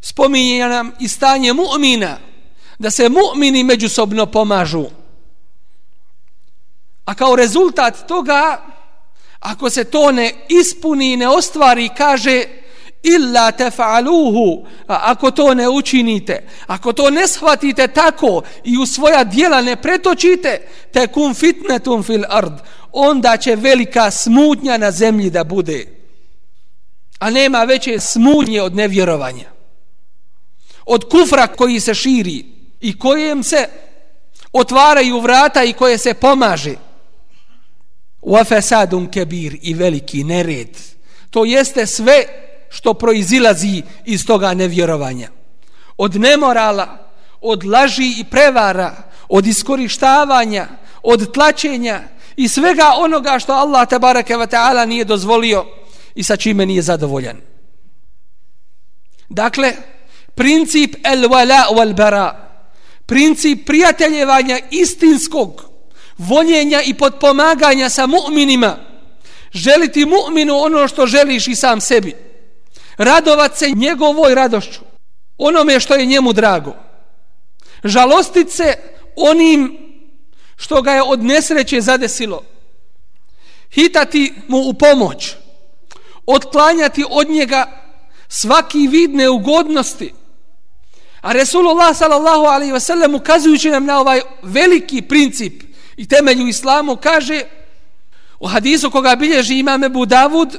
spominje 0.00 0.68
nam 0.68 0.92
i 1.00 1.08
stanje 1.08 1.52
mu'mina 1.52 2.16
da 2.78 2.90
se 2.90 3.08
mu'mini 3.08 3.64
međusobno 3.64 4.26
pomažu. 4.26 4.84
A 7.04 7.14
kao 7.14 7.36
rezultat 7.36 8.08
toga 8.08 8.74
ako 9.44 9.70
se 9.70 9.84
to 9.84 10.12
ne 10.12 10.32
ispuni 10.48 11.12
i 11.12 11.16
ne 11.16 11.28
ostvari, 11.28 11.88
kaže 11.96 12.44
illa 13.02 13.52
tefa'aluhu, 13.52 14.64
ako 14.86 15.30
to 15.30 15.54
ne 15.54 15.68
učinite, 15.68 16.48
ako 16.66 16.92
to 16.92 17.10
ne 17.10 17.28
shvatite 17.28 17.88
tako 17.88 18.42
i 18.64 18.78
u 18.78 18.86
svoja 18.86 19.24
dijela 19.24 19.62
ne 19.62 19.76
pretočite, 19.76 20.68
te 20.92 21.06
kum 21.06 21.34
fitnetum 21.34 22.02
fil 22.02 22.22
ard, 22.28 22.52
onda 22.92 23.36
će 23.36 23.56
velika 23.56 24.10
smutnja 24.10 24.76
na 24.78 24.90
zemlji 24.90 25.30
da 25.30 25.44
bude. 25.44 25.86
A 27.18 27.30
nema 27.30 27.64
veće 27.64 28.00
smutnje 28.00 28.62
od 28.62 28.74
nevjerovanja. 28.74 29.50
Od 30.86 31.04
kufra 31.10 31.46
koji 31.46 31.80
se 31.80 31.94
širi 31.94 32.53
i 32.80 32.98
kojem 32.98 33.42
se 33.42 33.68
otvaraju 34.52 35.20
vrata 35.20 35.64
i 35.64 35.72
koje 35.72 35.98
se 35.98 36.14
pomaže. 36.14 36.74
Wa 38.22 38.48
fasadun 38.48 39.10
kabir 39.10 39.58
i 39.62 39.74
veliki 39.74 40.24
nered. 40.24 40.78
To 41.30 41.44
jeste 41.44 41.86
sve 41.86 42.24
što 42.70 42.94
proizilazi 42.94 43.82
iz 44.04 44.26
toga 44.26 44.54
nevjerovanja. 44.54 45.28
Od 45.96 46.14
nemorala, 46.14 47.10
od 47.40 47.64
laži 47.64 48.14
i 48.18 48.24
prevara, 48.30 49.02
od 49.28 49.46
iskorištavanja, 49.46 50.68
od 51.02 51.32
tlačenja 51.32 52.00
i 52.36 52.48
svega 52.48 52.92
onoga 52.96 53.38
što 53.38 53.52
Allah 53.52 53.88
tabaraka 53.88 54.34
wa 54.34 54.46
ta'ala 54.46 54.86
nije 54.86 55.04
dozvolio 55.04 55.64
i 56.14 56.22
sa 56.22 56.36
čime 56.36 56.66
nije 56.66 56.82
zadovoljan. 56.82 57.36
Dakle, 59.28 59.72
princip 60.34 60.94
el 61.04 61.28
wala 61.28 61.74
wal 61.76 61.94
bara, 61.94 62.43
princip 63.06 63.66
prijateljevanja 63.66 64.58
istinskog, 64.70 65.64
voljenja 66.18 66.82
i 66.82 66.94
podpomaganja 66.94 67.88
sa 67.88 68.06
mu'minima, 68.06 68.76
želiti 69.52 70.04
mu'minu 70.04 70.64
ono 70.64 70.88
što 70.88 71.06
želiš 71.06 71.48
i 71.48 71.54
sam 71.54 71.80
sebi, 71.80 72.16
radovat 72.96 73.58
se 73.58 73.70
njegovoj 73.70 74.34
radošću, 74.34 74.80
onome 75.38 75.80
što 75.80 75.94
je 75.94 76.06
njemu 76.06 76.32
drago, 76.32 76.76
žalostit 77.84 78.50
se 78.50 78.74
onim 79.16 79.78
što 80.56 80.82
ga 80.82 80.92
je 80.92 81.02
od 81.02 81.24
nesreće 81.24 81.80
zadesilo, 81.80 82.42
hitati 83.70 84.34
mu 84.48 84.58
u 84.58 84.74
pomoć, 84.74 85.34
otklanjati 86.26 87.04
od 87.10 87.28
njega 87.28 87.84
svaki 88.28 88.88
vid 88.88 89.14
neugodnosti. 89.14 90.12
A 91.24 91.32
Resulullah 91.32 91.96
sallallahu 91.96 92.44
alaihi 92.46 92.72
wa 92.72 92.80
sallam 92.80 93.14
ukazujući 93.14 93.70
nam 93.70 93.84
na 93.84 94.00
ovaj 94.00 94.20
veliki 94.42 95.02
princip 95.02 95.62
i 95.96 96.08
temelju 96.08 96.48
islamu 96.48 96.96
kaže 96.96 97.42
u 98.40 98.46
hadisu 98.46 98.90
koga 98.90 99.16
bilježi 99.16 99.58
imam 99.58 99.84
Ebu 99.84 100.06
Davud 100.06 100.58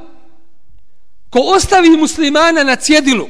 ko 1.30 1.40
ostavi 1.40 1.90
muslimana 1.90 2.64
na 2.64 2.76
cjedilu 2.76 3.30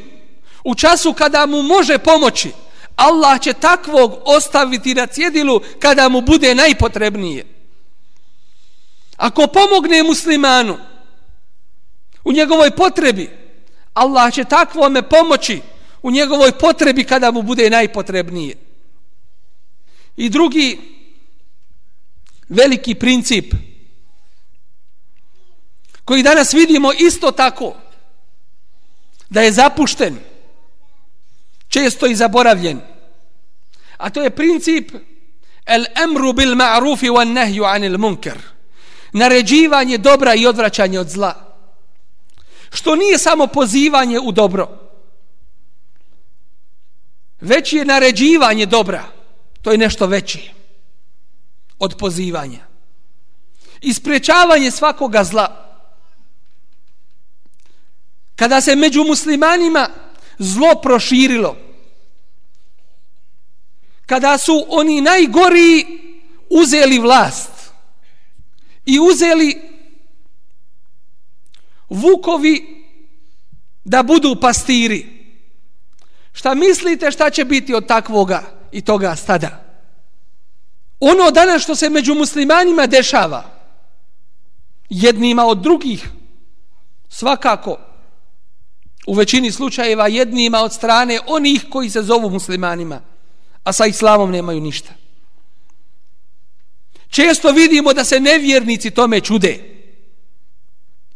u 0.64 0.76
času 0.76 1.14
kada 1.14 1.46
mu 1.46 1.62
može 1.62 1.98
pomoći 1.98 2.52
Allah 2.96 3.42
će 3.42 3.54
takvog 3.54 4.14
ostaviti 4.26 4.94
na 4.94 5.08
cjedilu 5.08 5.62
kada 5.80 6.10
mu 6.10 6.22
bude 6.22 6.56
najpotrebnije. 6.56 7.46
Ako 9.18 9.48
pomogne 9.48 10.04
muslimanu 10.04 10.78
u 12.24 12.32
njegovoj 12.32 12.72
potrebi, 12.72 13.30
Allah 13.94 14.34
će 14.34 14.44
takvome 14.44 15.02
pomoći 15.02 15.62
u 16.06 16.12
njegovoj 16.12 16.52
potrebi 16.52 17.04
kada 17.04 17.32
mu 17.32 17.42
bude 17.42 17.70
najpotrebnije. 17.70 18.56
I 20.18 20.30
drugi 20.30 20.80
veliki 22.50 22.96
princip 22.96 23.54
koji 26.06 26.24
danas 26.24 26.54
vidimo 26.54 26.92
isto 26.94 27.32
tako 27.32 27.74
da 29.30 29.42
je 29.42 29.52
zapušten 29.52 30.18
često 31.68 32.06
i 32.06 32.16
zaboravljen 32.16 32.82
a 33.98 34.10
to 34.10 34.22
je 34.22 34.30
princip 34.30 34.92
el 35.66 35.86
emru 36.04 36.34
bil 36.34 36.56
ma'rufi 36.56 37.10
wan 37.10 37.34
nahyu 37.34 37.66
anil 37.66 37.98
munkar 37.98 38.38
naređivanje 39.12 39.98
dobra 39.98 40.36
i 40.36 40.46
odvraćanje 40.48 41.00
od 41.00 41.10
zla 41.10 41.58
što 42.70 42.96
nije 42.96 43.18
samo 43.18 43.48
pozivanje 43.48 44.20
u 44.20 44.32
dobro 44.32 44.85
Veći 47.42 47.78
je 47.78 47.86
naređivanje 47.86 48.66
dobra. 48.66 49.04
To 49.62 49.72
je 49.72 49.78
nešto 49.78 50.08
veće 50.08 50.40
od 51.80 51.96
pozivanja. 51.98 52.68
Isprečavanje 53.82 54.72
svakoga 54.72 55.24
zla. 55.24 55.62
Kada 58.36 58.62
se 58.62 58.76
među 58.76 59.04
muslimanima 59.04 59.90
zlo 60.40 60.76
proširilo 60.84 61.66
kada 64.06 64.38
su 64.38 64.66
oni 64.70 65.02
najgori 65.02 65.86
uzeli 66.50 67.00
vlast 67.00 67.52
i 68.86 69.00
uzeli 69.00 69.62
vukovi 71.90 72.84
da 73.84 74.04
budu 74.04 74.38
pastiri 74.42 75.15
šta 76.36 76.54
mislite 76.54 77.12
šta 77.12 77.30
će 77.30 77.46
biti 77.46 77.74
od 77.74 77.88
takvoga 77.88 78.44
i 78.72 78.82
toga 78.82 79.16
stada 79.16 79.66
ono 81.00 81.32
danas 81.32 81.64
što 81.64 81.76
se 81.76 81.90
među 81.90 82.14
muslimanima 82.16 82.88
dešava 82.88 83.44
jednima 84.90 85.46
od 85.46 85.58
drugih 85.58 86.10
svakako 87.10 87.78
u 89.08 89.14
većini 89.14 89.52
slučajeva 89.52 90.08
jednima 90.08 90.60
od 90.60 90.74
strane 90.74 91.20
onih 91.28 91.66
koji 91.70 91.90
se 91.90 92.02
zovu 92.02 92.30
muslimanima, 92.30 93.02
a 93.64 93.74
sa 93.74 93.86
islamom 93.86 94.32
nemaju 94.32 94.62
ništa. 94.62 94.90
Često 97.10 97.52
vidimo 97.52 97.94
da 97.94 98.04
se 98.04 98.20
nevjernici 98.20 98.92
tome 98.92 99.22
čude. 99.22 99.60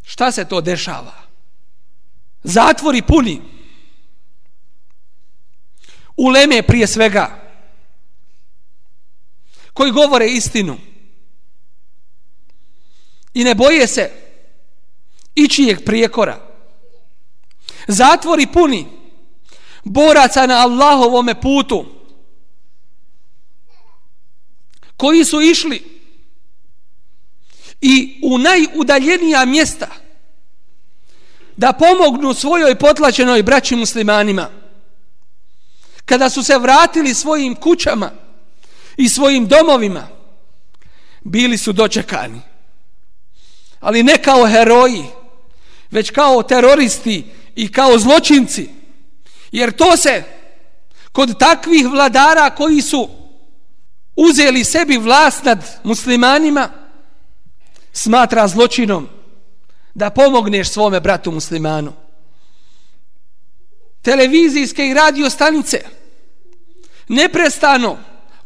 Šta 0.04 0.32
se 0.32 0.46
to 0.46 0.62
dešava? 0.62 1.14
Zatvori 2.44 3.02
puni. 3.02 3.42
Uleme 6.20 6.62
prije 6.62 6.88
svega. 6.88 7.40
Koji 9.74 9.92
govore 9.92 10.28
istinu. 10.28 10.78
I 13.34 13.44
ne 13.44 13.56
boje 13.56 13.88
se 13.88 14.12
ičijeg 15.36 15.86
prijekora 15.86 16.50
zatvori 17.88 18.48
puni 18.54 18.86
boraca 19.84 20.48
na 20.48 20.58
Allahovome 20.58 21.42
putu 21.42 21.86
koji 24.98 25.26
su 25.26 25.42
išli 25.42 26.02
i 27.82 28.22
u 28.24 28.38
najudaljenija 28.38 29.46
mjesta 29.46 29.88
da 31.58 31.74
pomognu 31.74 32.34
svojoj 32.34 32.80
potlačenoj 32.80 33.44
braći 33.44 33.76
muslimanima 33.76 34.59
kada 36.10 36.30
su 36.30 36.44
se 36.44 36.58
vratili 36.58 37.14
svojim 37.14 37.56
kućama 37.56 38.12
i 38.98 39.10
svojim 39.10 39.48
domovima 39.48 40.08
bili 41.22 41.58
su 41.58 41.72
dočekani 41.72 42.42
ali 43.80 44.04
ne 44.04 44.18
kao 44.22 44.48
heroji 44.48 45.06
već 45.92 46.10
kao 46.10 46.44
teroristi 46.44 47.26
i 47.56 47.72
kao 47.72 48.00
zločinci. 48.00 48.70
Jer 49.52 49.72
to 49.72 49.98
se 49.98 50.24
kod 51.12 51.40
takvih 51.40 51.88
vladara 51.88 52.50
koji 52.50 52.82
su 52.82 53.10
uzeli 54.16 54.64
sebi 54.64 54.98
vlast 54.98 55.44
nad 55.44 55.80
muslimanima 55.84 56.70
smatra 57.94 58.48
zločinom 58.48 59.08
da 59.94 60.10
pomogneš 60.10 60.70
svome 60.70 61.00
bratu 61.00 61.32
muslimanu. 61.32 61.94
Televizijske 64.02 64.88
i 64.88 64.94
radio 64.94 65.30
stanice 65.30 65.99
neprestano 67.10 67.98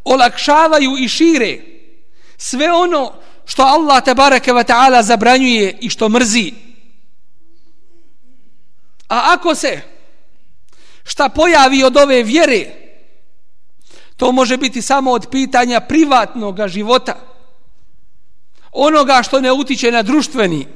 olakšavaju 0.03 0.97
i 0.99 1.07
šire 1.07 1.59
sve 2.37 2.71
ono 2.71 3.13
što 3.45 3.63
Allah 3.63 4.03
te 4.03 4.13
bareke 4.13 4.53
ve 4.53 4.63
taala 4.63 5.03
zabranjuje 5.03 5.77
i 5.81 5.89
što 5.89 6.09
mrzi. 6.09 6.53
A 9.09 9.33
ako 9.33 9.55
se 9.55 9.81
šta 11.03 11.29
pojavi 11.29 11.83
od 11.83 11.97
ove 11.97 12.23
vjere, 12.23 12.65
to 14.17 14.31
može 14.31 14.57
biti 14.57 14.81
samo 14.81 15.11
od 15.11 15.27
pitanja 15.31 15.79
privatnog 15.79 16.67
života, 16.67 17.15
onoga 18.71 19.23
što 19.23 19.41
ne 19.41 19.51
utiče 19.51 19.91
na 19.91 20.01
društveni. 20.01 20.67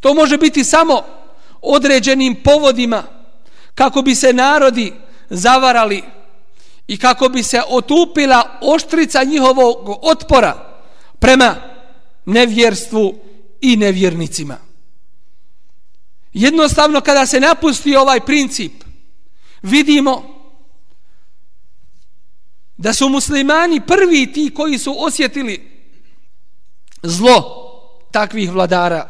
To 0.00 0.14
može 0.14 0.38
biti 0.38 0.64
samo 0.64 1.02
određenim 1.62 2.42
povodima 2.42 3.02
kako 3.74 4.02
bi 4.02 4.14
se 4.14 4.32
narodi 4.32 4.92
zavarali 5.30 6.02
i 6.88 6.98
kako 6.98 7.28
bi 7.28 7.42
se 7.42 7.62
otupila 7.68 8.58
oštrica 8.62 9.24
njihovog 9.24 9.98
otpora 10.02 10.80
prema 11.18 11.56
nevjerstvu 12.24 13.18
i 13.60 13.76
nevjernicima. 13.76 14.56
Jednostavno 16.32 17.00
kada 17.00 17.26
se 17.26 17.40
napusti 17.40 17.96
ovaj 17.96 18.20
princip, 18.20 18.72
vidimo 19.62 20.38
da 22.76 22.92
su 22.92 23.08
muslimani 23.08 23.80
prvi 23.86 24.32
ti 24.32 24.50
koji 24.54 24.78
su 24.78 24.94
osjetili 24.98 25.70
zlo 27.02 27.42
takvih 28.12 28.50
vladara 28.50 29.08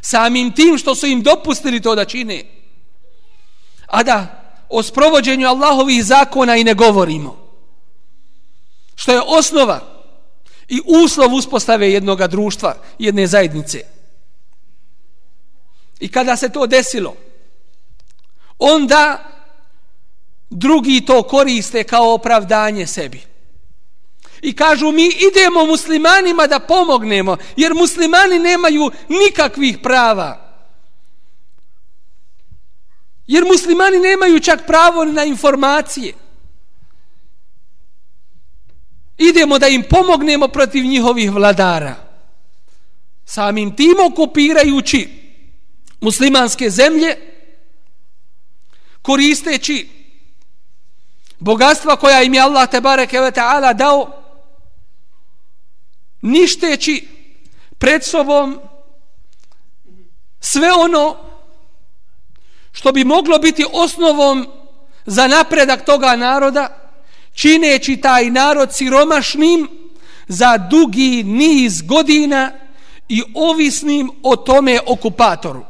samim 0.00 0.52
tim 0.52 0.78
što 0.78 0.94
su 0.94 1.06
im 1.06 1.22
dopustili 1.22 1.80
to 1.80 1.94
da 1.94 2.04
čine 2.04 2.44
a 3.86 4.02
da 4.02 4.43
o 4.76 4.82
sprovođenju 4.82 5.48
Allahovih 5.48 6.04
zakona 6.04 6.56
i 6.56 6.64
ne 6.64 6.74
govorimo 6.74 7.36
što 8.94 9.12
je 9.12 9.22
osnova 9.26 9.80
i 10.68 10.80
uslov 10.84 11.34
uspostave 11.34 11.92
jednog 11.92 12.26
društva 12.26 12.76
jedne 12.98 13.26
zajednice 13.26 13.80
i 16.00 16.08
kada 16.08 16.36
se 16.36 16.48
to 16.48 16.66
desilo 16.66 17.14
onda 18.58 19.30
drugi 20.50 21.04
to 21.06 21.22
koriste 21.22 21.84
kao 21.84 22.14
opravdanje 22.14 22.86
sebi. 22.86 23.20
I 24.42 24.56
kažu 24.56 24.92
mi 24.92 25.06
idemo 25.06 25.66
muslimanima 25.66 26.46
da 26.46 26.58
pomognemo, 26.58 27.36
jer 27.56 27.74
muslimani 27.74 28.38
nemaju 28.38 28.90
nikakvih 29.08 29.78
prava. 29.82 30.43
Jer 33.26 33.44
muslimani 33.44 33.98
nemaju 33.98 34.40
čak 34.40 34.66
pravo 34.66 35.04
na 35.04 35.24
informacije. 35.24 36.14
Idemo 39.18 39.58
da 39.58 39.68
im 39.68 39.84
pomognemo 39.90 40.48
protiv 40.48 40.84
njihovih 40.84 41.30
vladara. 41.30 41.94
Samim 43.24 43.76
tim 43.76 43.94
okupirajući 44.12 45.08
muslimanske 46.00 46.70
zemlje, 46.70 47.16
koristeći 49.02 49.88
bogatstva 51.38 51.96
koja 51.96 52.22
im 52.22 52.34
je 52.34 52.40
Allah 52.40 52.70
te 52.70 52.80
bareke 52.80 53.20
ve 53.20 53.30
taala 53.30 53.72
dao 53.72 54.22
ništeći 56.22 57.08
pred 57.78 58.04
sobom 58.04 58.60
sve 60.40 60.72
ono 60.72 61.23
što 62.74 62.92
bi 62.92 63.04
moglo 63.04 63.38
biti 63.38 63.64
osnovom 63.72 64.46
za 65.06 65.26
napredak 65.26 65.84
toga 65.84 66.16
naroda 66.16 66.90
čineći 67.32 67.96
taj 67.96 68.30
narod 68.30 68.74
siromašnim 68.74 69.68
za 70.28 70.58
dugi 70.58 71.22
niz 71.22 71.82
godina 71.82 72.52
i 73.08 73.22
ovisnim 73.34 74.10
o 74.22 74.36
tome 74.36 74.80
okupatoru 74.86 75.64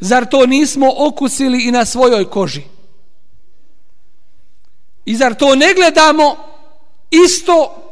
Zar 0.00 0.26
to 0.26 0.46
nismo 0.46 0.92
okusili 0.96 1.64
i 1.64 1.70
na 1.70 1.84
svojoj 1.84 2.30
koži? 2.30 2.62
I 5.04 5.16
zar 5.16 5.34
to 5.34 5.54
ne 5.54 5.74
gledamo 5.74 6.36
isto 7.10 7.82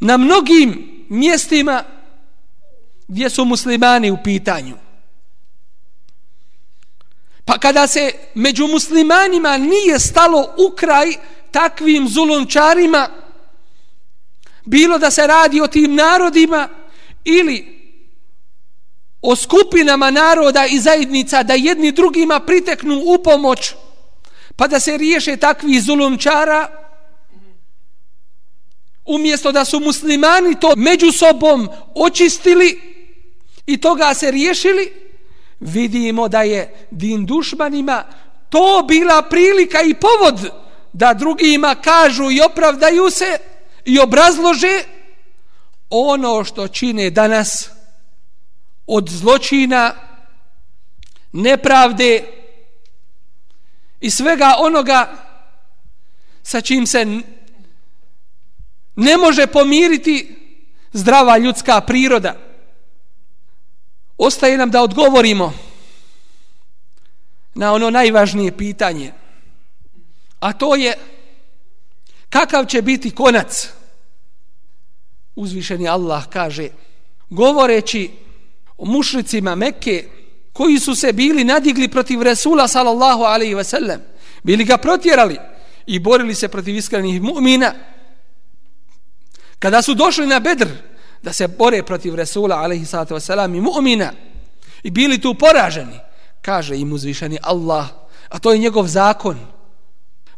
na 0.00 0.16
mnogim 0.16 1.04
mjestima 1.08 1.84
gdje 3.08 3.30
su 3.30 3.44
muslimani 3.44 4.10
u 4.10 4.18
pitanju? 4.24 4.76
Pa 7.44 7.58
kada 7.58 7.86
se 7.86 8.12
među 8.34 8.66
muslimanima 8.66 9.56
nije 9.56 9.98
stalo 9.98 10.54
u 10.58 10.76
kraj 10.76 11.12
takvim 11.50 12.08
zulončarima, 12.08 13.08
bilo 14.64 14.98
da 14.98 15.10
se 15.10 15.26
radi 15.26 15.60
o 15.60 15.66
tim 15.66 15.94
narodima 15.94 16.68
ili 17.24 17.76
o 19.22 19.36
skupinama 19.36 20.10
naroda 20.10 20.66
i 20.66 20.78
zajednica 20.78 21.42
da 21.42 21.54
jedni 21.54 21.92
drugima 21.92 22.40
priteknu 22.40 23.02
u 23.06 23.22
pomoć 23.22 23.74
pa 24.56 24.66
da 24.66 24.80
se 24.80 24.96
riješe 24.96 25.36
takvi 25.36 25.80
zulumčara 25.80 26.68
umjesto 29.04 29.52
da 29.52 29.64
su 29.64 29.80
muslimani 29.80 30.60
to 30.60 30.72
među 30.76 31.12
sobom 31.12 31.68
očistili 31.94 32.95
i 33.66 33.76
toga 33.76 34.14
se 34.14 34.30
riješili 34.30 34.92
vidimo 35.60 36.28
da 36.28 36.42
je 36.42 36.86
din 36.90 37.26
dušmanima 37.26 38.04
to 38.48 38.84
bila 38.88 39.22
prilika 39.22 39.82
i 39.82 39.94
povod 39.94 40.50
da 40.92 41.14
drugima 41.14 41.74
kažu 41.74 42.30
i 42.30 42.40
opravdaju 42.40 43.10
se 43.10 43.38
i 43.84 43.98
obrazlože 43.98 44.84
ono 45.90 46.44
što 46.44 46.68
čine 46.68 47.10
danas 47.10 47.70
od 48.86 49.08
zločina, 49.08 49.94
nepravde 51.32 52.24
i 54.00 54.10
svega 54.10 54.54
onoga 54.58 55.16
sa 56.42 56.60
čim 56.60 56.86
se 56.86 57.06
ne 58.96 59.16
može 59.16 59.46
pomiriti 59.46 60.36
zdrava 60.92 61.38
ljudska 61.38 61.80
priroda. 61.80 62.45
Ostaje 64.18 64.56
nam 64.56 64.70
da 64.70 64.82
odgovorimo 64.82 65.52
na 67.54 67.72
ono 67.72 67.90
najvažnije 67.90 68.56
pitanje. 68.56 69.12
A 70.40 70.52
to 70.52 70.74
je 70.74 70.94
kakav 72.30 72.66
će 72.66 72.82
biti 72.82 73.10
konac? 73.10 73.68
Uzvišeni 75.34 75.88
Allah 75.88 76.28
kaže 76.32 76.68
govoreći 77.30 78.10
o 78.78 78.84
mušricima 78.84 79.54
Mekke 79.54 80.08
koji 80.52 80.78
su 80.78 80.94
se 80.94 81.12
bili 81.12 81.44
nadigli 81.44 81.88
protiv 81.88 82.22
Resula 82.22 82.68
sallallahu 82.68 83.22
alaihi 83.22 83.54
ve 83.54 83.64
sellem 83.64 84.00
bili 84.42 84.64
ga 84.64 84.76
protjerali 84.76 85.38
i 85.86 85.98
borili 85.98 86.34
se 86.34 86.48
protiv 86.48 86.76
iskrenih 86.76 87.22
mu'mina 87.22 87.72
kada 89.58 89.82
su 89.82 89.94
došli 89.94 90.26
na 90.26 90.40
Bedr 90.40 90.68
da 91.23 91.33
se 91.33 91.47
bore 91.47 91.83
protiv 91.83 92.15
Resula 92.15 92.55
alaihi 92.55 92.85
sallatu 92.85 93.13
ve 93.13 93.19
sellem 93.19 93.55
i 93.55 93.61
mu'mina 93.61 94.11
i 94.83 94.91
bili 94.91 95.21
tu 95.21 95.33
poraženi 95.33 95.99
kaže 96.41 96.77
im 96.77 96.93
uzvišeni 96.93 97.37
Allah 97.41 97.87
a 98.29 98.39
to 98.39 98.51
je 98.51 98.57
njegov 98.57 98.87
zakon 98.87 99.37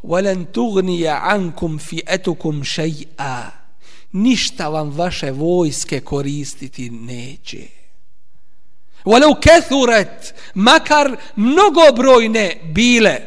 وَلَنْ 0.04 0.46
تُغْنِيَ 0.54 1.08
عَنْكُمْ 1.08 1.78
فِيَتُكُمْ 1.78 2.64
شَيْئًا 2.64 3.52
ništa 4.12 4.70
vam 4.70 4.92
vaše 4.92 5.32
vojske 5.32 6.00
koristiti 6.00 6.90
neće 6.90 7.84
Walau 9.06 9.36
kathurat 9.36 10.34
makar 10.56 11.16
mnogobrojne 11.36 12.62
bile. 12.74 13.22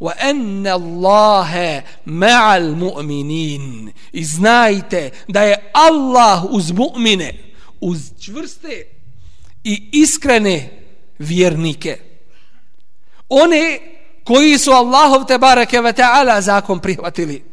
Wa 0.00 0.12
anna 0.20 0.74
Allaha 0.74 1.82
ma'al 2.06 2.76
mu'minin. 2.76 3.92
I 4.12 4.24
znajte 4.24 5.10
da 5.28 5.42
je 5.42 5.70
Allah 5.72 6.44
uz 6.50 6.70
mu'mine, 6.70 7.54
uz 7.80 7.98
čvrste 8.20 8.86
i 9.64 9.88
iskrene 9.92 10.82
vjernike. 11.18 11.98
One 13.28 13.78
koji 14.24 14.58
su 14.58 14.70
Allahov 14.70 15.24
te 15.24 15.38
bareke 15.38 15.80
ve 15.80 15.92
taala 15.92 16.40
zakon 16.40 16.80
prihvatili. 16.80 17.44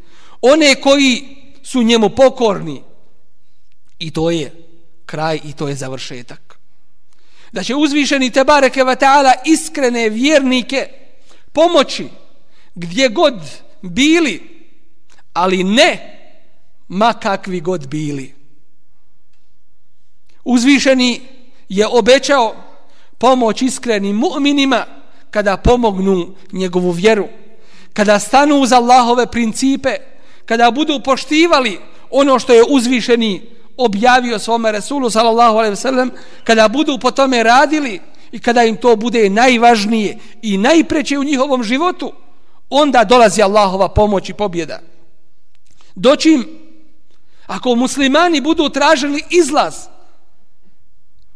One 0.42 0.76
koji 0.76 1.38
su 1.64 1.84
njemu 1.84 2.10
pokorni. 2.10 2.84
I 4.00 4.12
to 4.12 4.32
je 4.32 4.52
kraj 5.06 5.40
i 5.44 5.54
to 5.54 5.68
je 5.68 5.76
završetak 5.76 6.52
da 7.52 7.64
će 7.64 7.76
uzvišeni 7.76 8.32
Tebareke 8.32 8.84
ve 8.84 8.96
ta'ala 8.96 9.34
iskrene 9.46 10.10
vjernike 10.10 10.88
pomoći 11.54 12.08
gdje 12.76 13.10
god 13.10 13.34
bili, 13.82 14.42
ali 15.34 15.64
ne 15.64 16.18
ma 16.88 17.14
kakvi 17.14 17.62
god 17.62 17.88
bili. 17.88 18.34
Uzvišeni 20.44 21.22
je 21.70 21.88
obećao 21.88 22.56
pomoć 23.18 23.62
iskrenim 23.62 24.18
mu'minima 24.18 24.86
kada 25.32 25.58
pomognu 25.58 26.36
njegovu 26.52 26.92
vjeru, 26.92 27.28
kada 27.94 28.20
stanu 28.20 28.56
uz 28.56 28.72
Allahove 28.72 29.28
principe, 29.28 29.96
kada 30.46 30.72
budu 30.72 31.02
poštivali 31.06 31.80
ono 32.10 32.40
što 32.40 32.54
je 32.54 32.64
uzvišeni 32.70 33.42
objavio 33.78 34.40
svome 34.40 34.72
Resulu 34.72 35.10
sallallahu 35.10 35.58
alaihi 35.58 35.76
wasallam 35.76 36.10
kada 36.44 36.68
budu 36.68 36.98
po 37.00 37.12
tome 37.12 37.44
radili 37.44 38.00
i 38.32 38.40
kada 38.40 38.64
im 38.64 38.78
to 38.78 38.96
bude 38.96 39.30
najvažnije 39.30 40.18
i 40.42 40.58
najpreće 40.58 41.18
u 41.18 41.24
njihovom 41.24 41.64
životu 41.64 42.12
onda 42.72 43.04
dolazi 43.04 43.42
Allahova 43.42 43.90
pomoć 43.90 44.30
i 44.30 44.34
pobjeda. 44.34 44.80
Doćim 45.96 46.48
ako 47.48 47.76
muslimani 47.76 48.42
budu 48.42 48.70
tražili 48.70 49.24
izlaz 49.30 49.76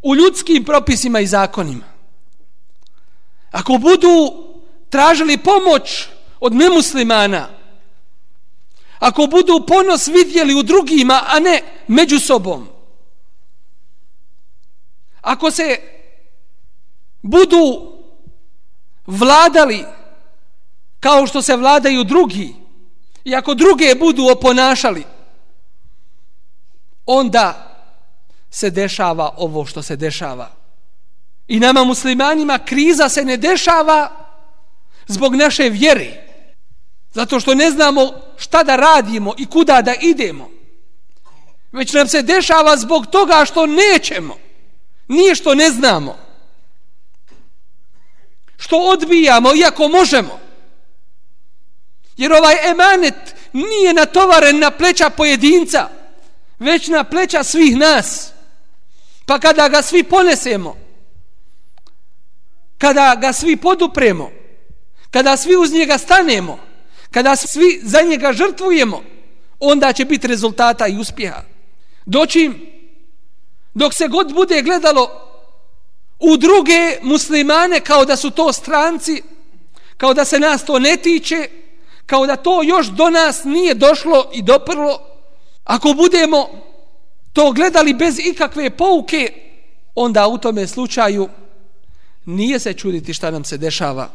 u 0.02 0.16
ljudskim 0.16 0.64
propisima 0.64 1.20
i 1.20 1.28
zakonima 1.28 1.86
ako 3.52 3.78
budu 3.78 4.44
tražili 4.90 5.38
pomoć 5.38 6.08
od 6.40 6.56
nemuslimana 6.56 7.48
ako 9.00 9.28
budu 9.28 9.66
ponos 9.68 10.08
vidjeli 10.08 10.56
u 10.56 10.64
drugima, 10.64 11.22
a 11.28 11.40
ne 11.40 11.62
među 11.88 12.20
sobom, 12.20 12.68
ako 15.22 15.52
se 15.52 15.78
budu 17.22 17.92
vladali 19.08 19.86
kao 21.06 21.28
što 21.28 21.42
se 21.42 21.56
vladaju 21.56 22.04
drugi 22.04 22.56
i 23.24 23.36
ako 23.36 23.54
druge 23.54 23.96
budu 23.96 24.28
oponašali, 24.32 25.04
onda 27.06 27.76
se 28.50 28.70
dešava 28.70 29.34
ovo 29.38 29.66
što 29.66 29.82
se 29.82 29.96
dešava. 29.96 30.50
I 31.48 31.60
nama 31.60 31.84
muslimanima 31.84 32.60
kriza 32.60 33.10
se 33.10 33.26
ne 33.26 33.38
dešava 33.38 34.12
zbog 35.08 35.36
naše 35.36 35.70
vjere. 35.70 36.28
Zato 37.14 37.40
što 37.40 37.56
ne 37.56 37.72
znamo 37.72 38.12
šta 38.38 38.64
da 38.64 38.76
radimo 38.76 39.34
i 39.38 39.46
kuda 39.46 39.82
da 39.82 39.94
idemo. 40.02 40.50
Već 41.72 41.94
nam 41.94 42.08
se 42.08 42.22
dešava 42.22 42.78
zbog 42.78 43.06
toga 43.08 43.46
što 43.46 43.66
nećemo. 43.66 44.38
Nije 45.08 45.36
što 45.36 45.56
ne 45.56 45.70
znamo. 45.70 46.18
Što 48.58 48.78
odbijamo 48.78 49.56
iako 49.56 49.88
možemo. 49.88 50.45
Jer 52.18 52.34
ovaj 52.34 52.70
emanet 52.70 53.36
nije 53.54 53.94
natovaren 53.94 54.60
na 54.60 54.72
pleća 54.72 55.10
pojedinca, 55.10 55.90
već 56.60 56.88
na 56.88 57.04
pleća 57.04 57.44
svih 57.44 57.78
nas. 57.78 58.32
Pa 59.26 59.40
kada 59.40 59.68
ga 59.68 59.82
svi 59.82 60.04
ponesemo, 60.04 60.76
kada 62.78 63.16
ga 63.22 63.34
svi 63.34 63.58
podupremo, 63.58 64.32
kada 65.12 65.38
svi 65.38 65.56
uz 65.56 65.74
njega 65.74 65.98
stanemo, 65.98 66.60
kada 67.12 67.36
svi 67.36 67.80
za 67.84 68.02
njega 68.02 68.34
žrtvujemo, 68.34 69.04
onda 69.60 69.94
će 69.94 70.06
biti 70.06 70.28
rezultata 70.28 70.88
i 70.88 70.98
uspjeha. 70.98 71.42
Doćim, 72.06 72.66
dok 73.74 73.94
se 73.94 74.08
god 74.08 74.34
bude 74.34 74.62
gledalo 74.62 75.10
u 76.20 76.38
druge 76.38 76.98
muslimane 77.02 77.80
kao 77.80 78.06
da 78.06 78.16
su 78.16 78.32
to 78.32 78.54
stranci, 78.54 79.22
kao 79.98 80.14
da 80.14 80.26
se 80.26 80.40
nas 80.40 80.66
to 80.66 80.80
ne 80.80 80.98
tiče, 80.98 81.50
kao 82.06 82.28
da 82.28 82.36
to 82.36 82.64
još 82.64 82.88
do 82.88 83.10
nas 83.10 83.44
nije 83.44 83.74
došlo 83.74 84.30
i 84.34 84.42
doprlo, 84.42 85.00
ako 85.64 85.94
budemo 85.94 86.48
to 87.34 87.52
gledali 87.52 87.94
bez 87.94 88.20
ikakve 88.20 88.70
pouke, 88.70 89.34
onda 89.96 90.28
u 90.28 90.38
tome 90.38 90.68
slučaju 90.68 91.30
nije 92.26 92.60
se 92.60 92.74
čuditi 92.74 93.14
šta 93.14 93.32
nam 93.32 93.44
se 93.44 93.58
dešava. 93.58 94.10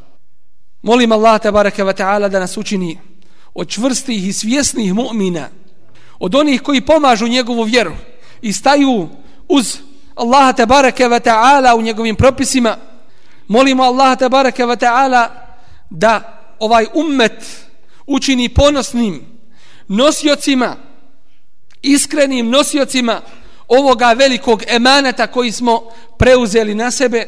Molim 0.83 1.12
Allah 1.12 1.40
tabaraka 1.40 1.85
wa 1.85 1.92
ta'ala 1.92 2.29
da 2.29 2.40
nas 2.40 2.57
učini 2.57 2.98
od 3.55 3.68
čvrstih 3.68 4.29
i 4.29 4.33
svjesnih 4.33 4.94
mu'mina, 4.94 5.48
od 6.18 6.35
onih 6.35 6.62
koji 6.62 6.81
pomažu 6.81 7.29
njegovu 7.29 7.62
vjeru 7.62 7.92
i 8.42 8.53
staju 8.53 9.09
uz 9.48 9.79
Allah 10.14 10.57
tabaraka 10.57 11.09
wa 11.09 11.20
ta'ala 11.20 11.79
u 11.79 11.83
njegovim 11.83 12.16
propisima. 12.16 12.76
Molimo 13.48 13.83
Allah 13.83 14.18
tabaraka 14.18 14.66
wa 14.66 14.76
ta'ala 14.76 15.29
da 15.90 16.40
ovaj 16.59 16.87
ummet 16.94 17.66
učini 18.11 18.49
ponosnim 18.49 19.23
nosiocima, 19.88 20.77
iskrenim 21.83 22.51
nosiocima 22.51 23.20
ovoga 23.68 24.12
velikog 24.12 24.62
emaneta 24.68 25.27
koji 25.27 25.53
smo 25.53 25.83
preuzeli 26.18 26.75
na 26.75 26.90
sebe, 26.90 27.27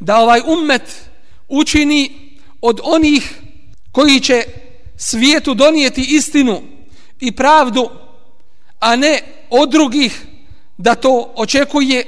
da 0.00 0.16
ovaj 0.16 0.40
ummet 0.46 0.82
učini 1.48 2.30
od 2.60 2.80
onih 2.82 3.34
koji 3.92 4.20
će 4.20 4.44
svijetu 4.96 5.54
donijeti 5.54 6.06
istinu 6.08 6.62
i 7.20 7.32
pravdu, 7.32 7.90
a 8.80 8.96
ne 8.96 9.20
od 9.50 9.70
drugih 9.70 10.26
da 10.78 10.94
to 10.94 11.32
očekuje, 11.36 12.04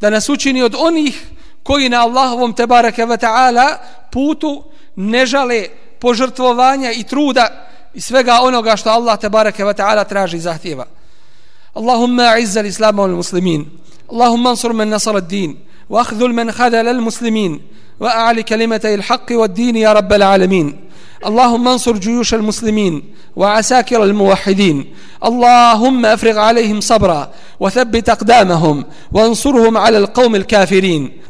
da 0.00 0.10
nas 0.10 0.28
učini 0.28 0.62
od 0.62 0.74
onih 0.78 1.26
koji 1.62 1.88
na 1.88 2.02
Allahovom 2.02 2.52
tebareke 2.52 3.04
ve 3.06 3.16
ta'ala 3.16 3.76
putu 4.12 4.64
ne 4.96 5.26
žale 5.26 5.68
požrtvovanja 6.00 6.92
i 6.92 7.04
truda 7.04 7.48
i 7.94 8.00
svega 8.00 8.38
onoga 8.42 8.76
što 8.76 8.90
Allah 8.90 9.18
tebareke 9.18 9.64
ve 9.64 9.74
ta'ala 9.74 10.04
traži 10.04 10.36
i 10.36 10.40
zahtjeva. 10.40 10.86
Izza 12.40 12.60
l-islam 12.60 12.96
wal 12.96 13.16
muslimin. 13.16 13.66
Allahumma 14.12 14.50
ansur 14.50 14.72
men 14.72 14.88
nasar 14.88 15.16
ad-din. 15.16 15.56
واخذل 15.90 16.32
من 16.32 16.52
خذل 16.52 16.88
المسلمين 16.88 17.60
واعل 18.00 18.40
كلمتي 18.40 18.94
الحق 18.94 19.26
والدين 19.30 19.76
يا 19.76 19.92
رب 19.92 20.12
العالمين 20.12 20.80
اللهم 21.26 21.68
انصر 21.68 21.96
جيوش 21.96 22.34
المسلمين 22.34 23.02
وعساكر 23.36 24.04
الموحدين 24.04 24.94
اللهم 25.24 26.06
افرغ 26.06 26.38
عليهم 26.38 26.80
صبرا 26.80 27.30
وثبت 27.60 28.08
اقدامهم 28.08 28.84
وانصرهم 29.12 29.76
على 29.76 29.98
القوم 29.98 30.34
الكافرين 30.34 31.20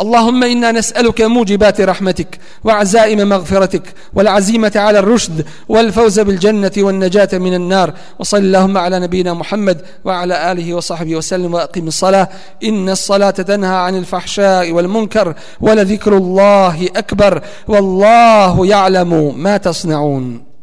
اللهم 0.00 0.44
إنا 0.44 0.72
نسألك 0.72 1.20
موجبات 1.22 1.80
رحمتك 1.80 2.38
وعزائم 2.64 3.28
مغفرتك 3.28 3.82
والعزيمة 4.14 4.72
على 4.76 4.98
الرشد 4.98 5.46
والفوز 5.68 6.20
بالجنة 6.20 6.72
والنجاة 6.78 7.28
من 7.32 7.54
النار 7.54 7.92
وصل 8.18 8.36
اللهم 8.36 8.78
على 8.78 8.98
نبينا 8.98 9.34
محمد 9.34 9.82
وعلى 10.04 10.52
آله 10.52 10.74
وصحبه 10.74 11.16
وسلم 11.16 11.54
وأقم 11.54 11.86
الصلاة. 11.86 12.28
إن 12.64 12.88
الصلاة 12.88 13.30
تنهى 13.30 13.76
عن 13.76 13.96
الفحشاء 13.96 14.72
والمنكر 14.72 15.34
ولذكر 15.60 16.16
الله 16.16 16.88
أكبر 16.96 17.42
والله 17.68 18.66
يعلم 18.66 19.38
ما 19.38 19.56
تصنعون. 19.56 20.55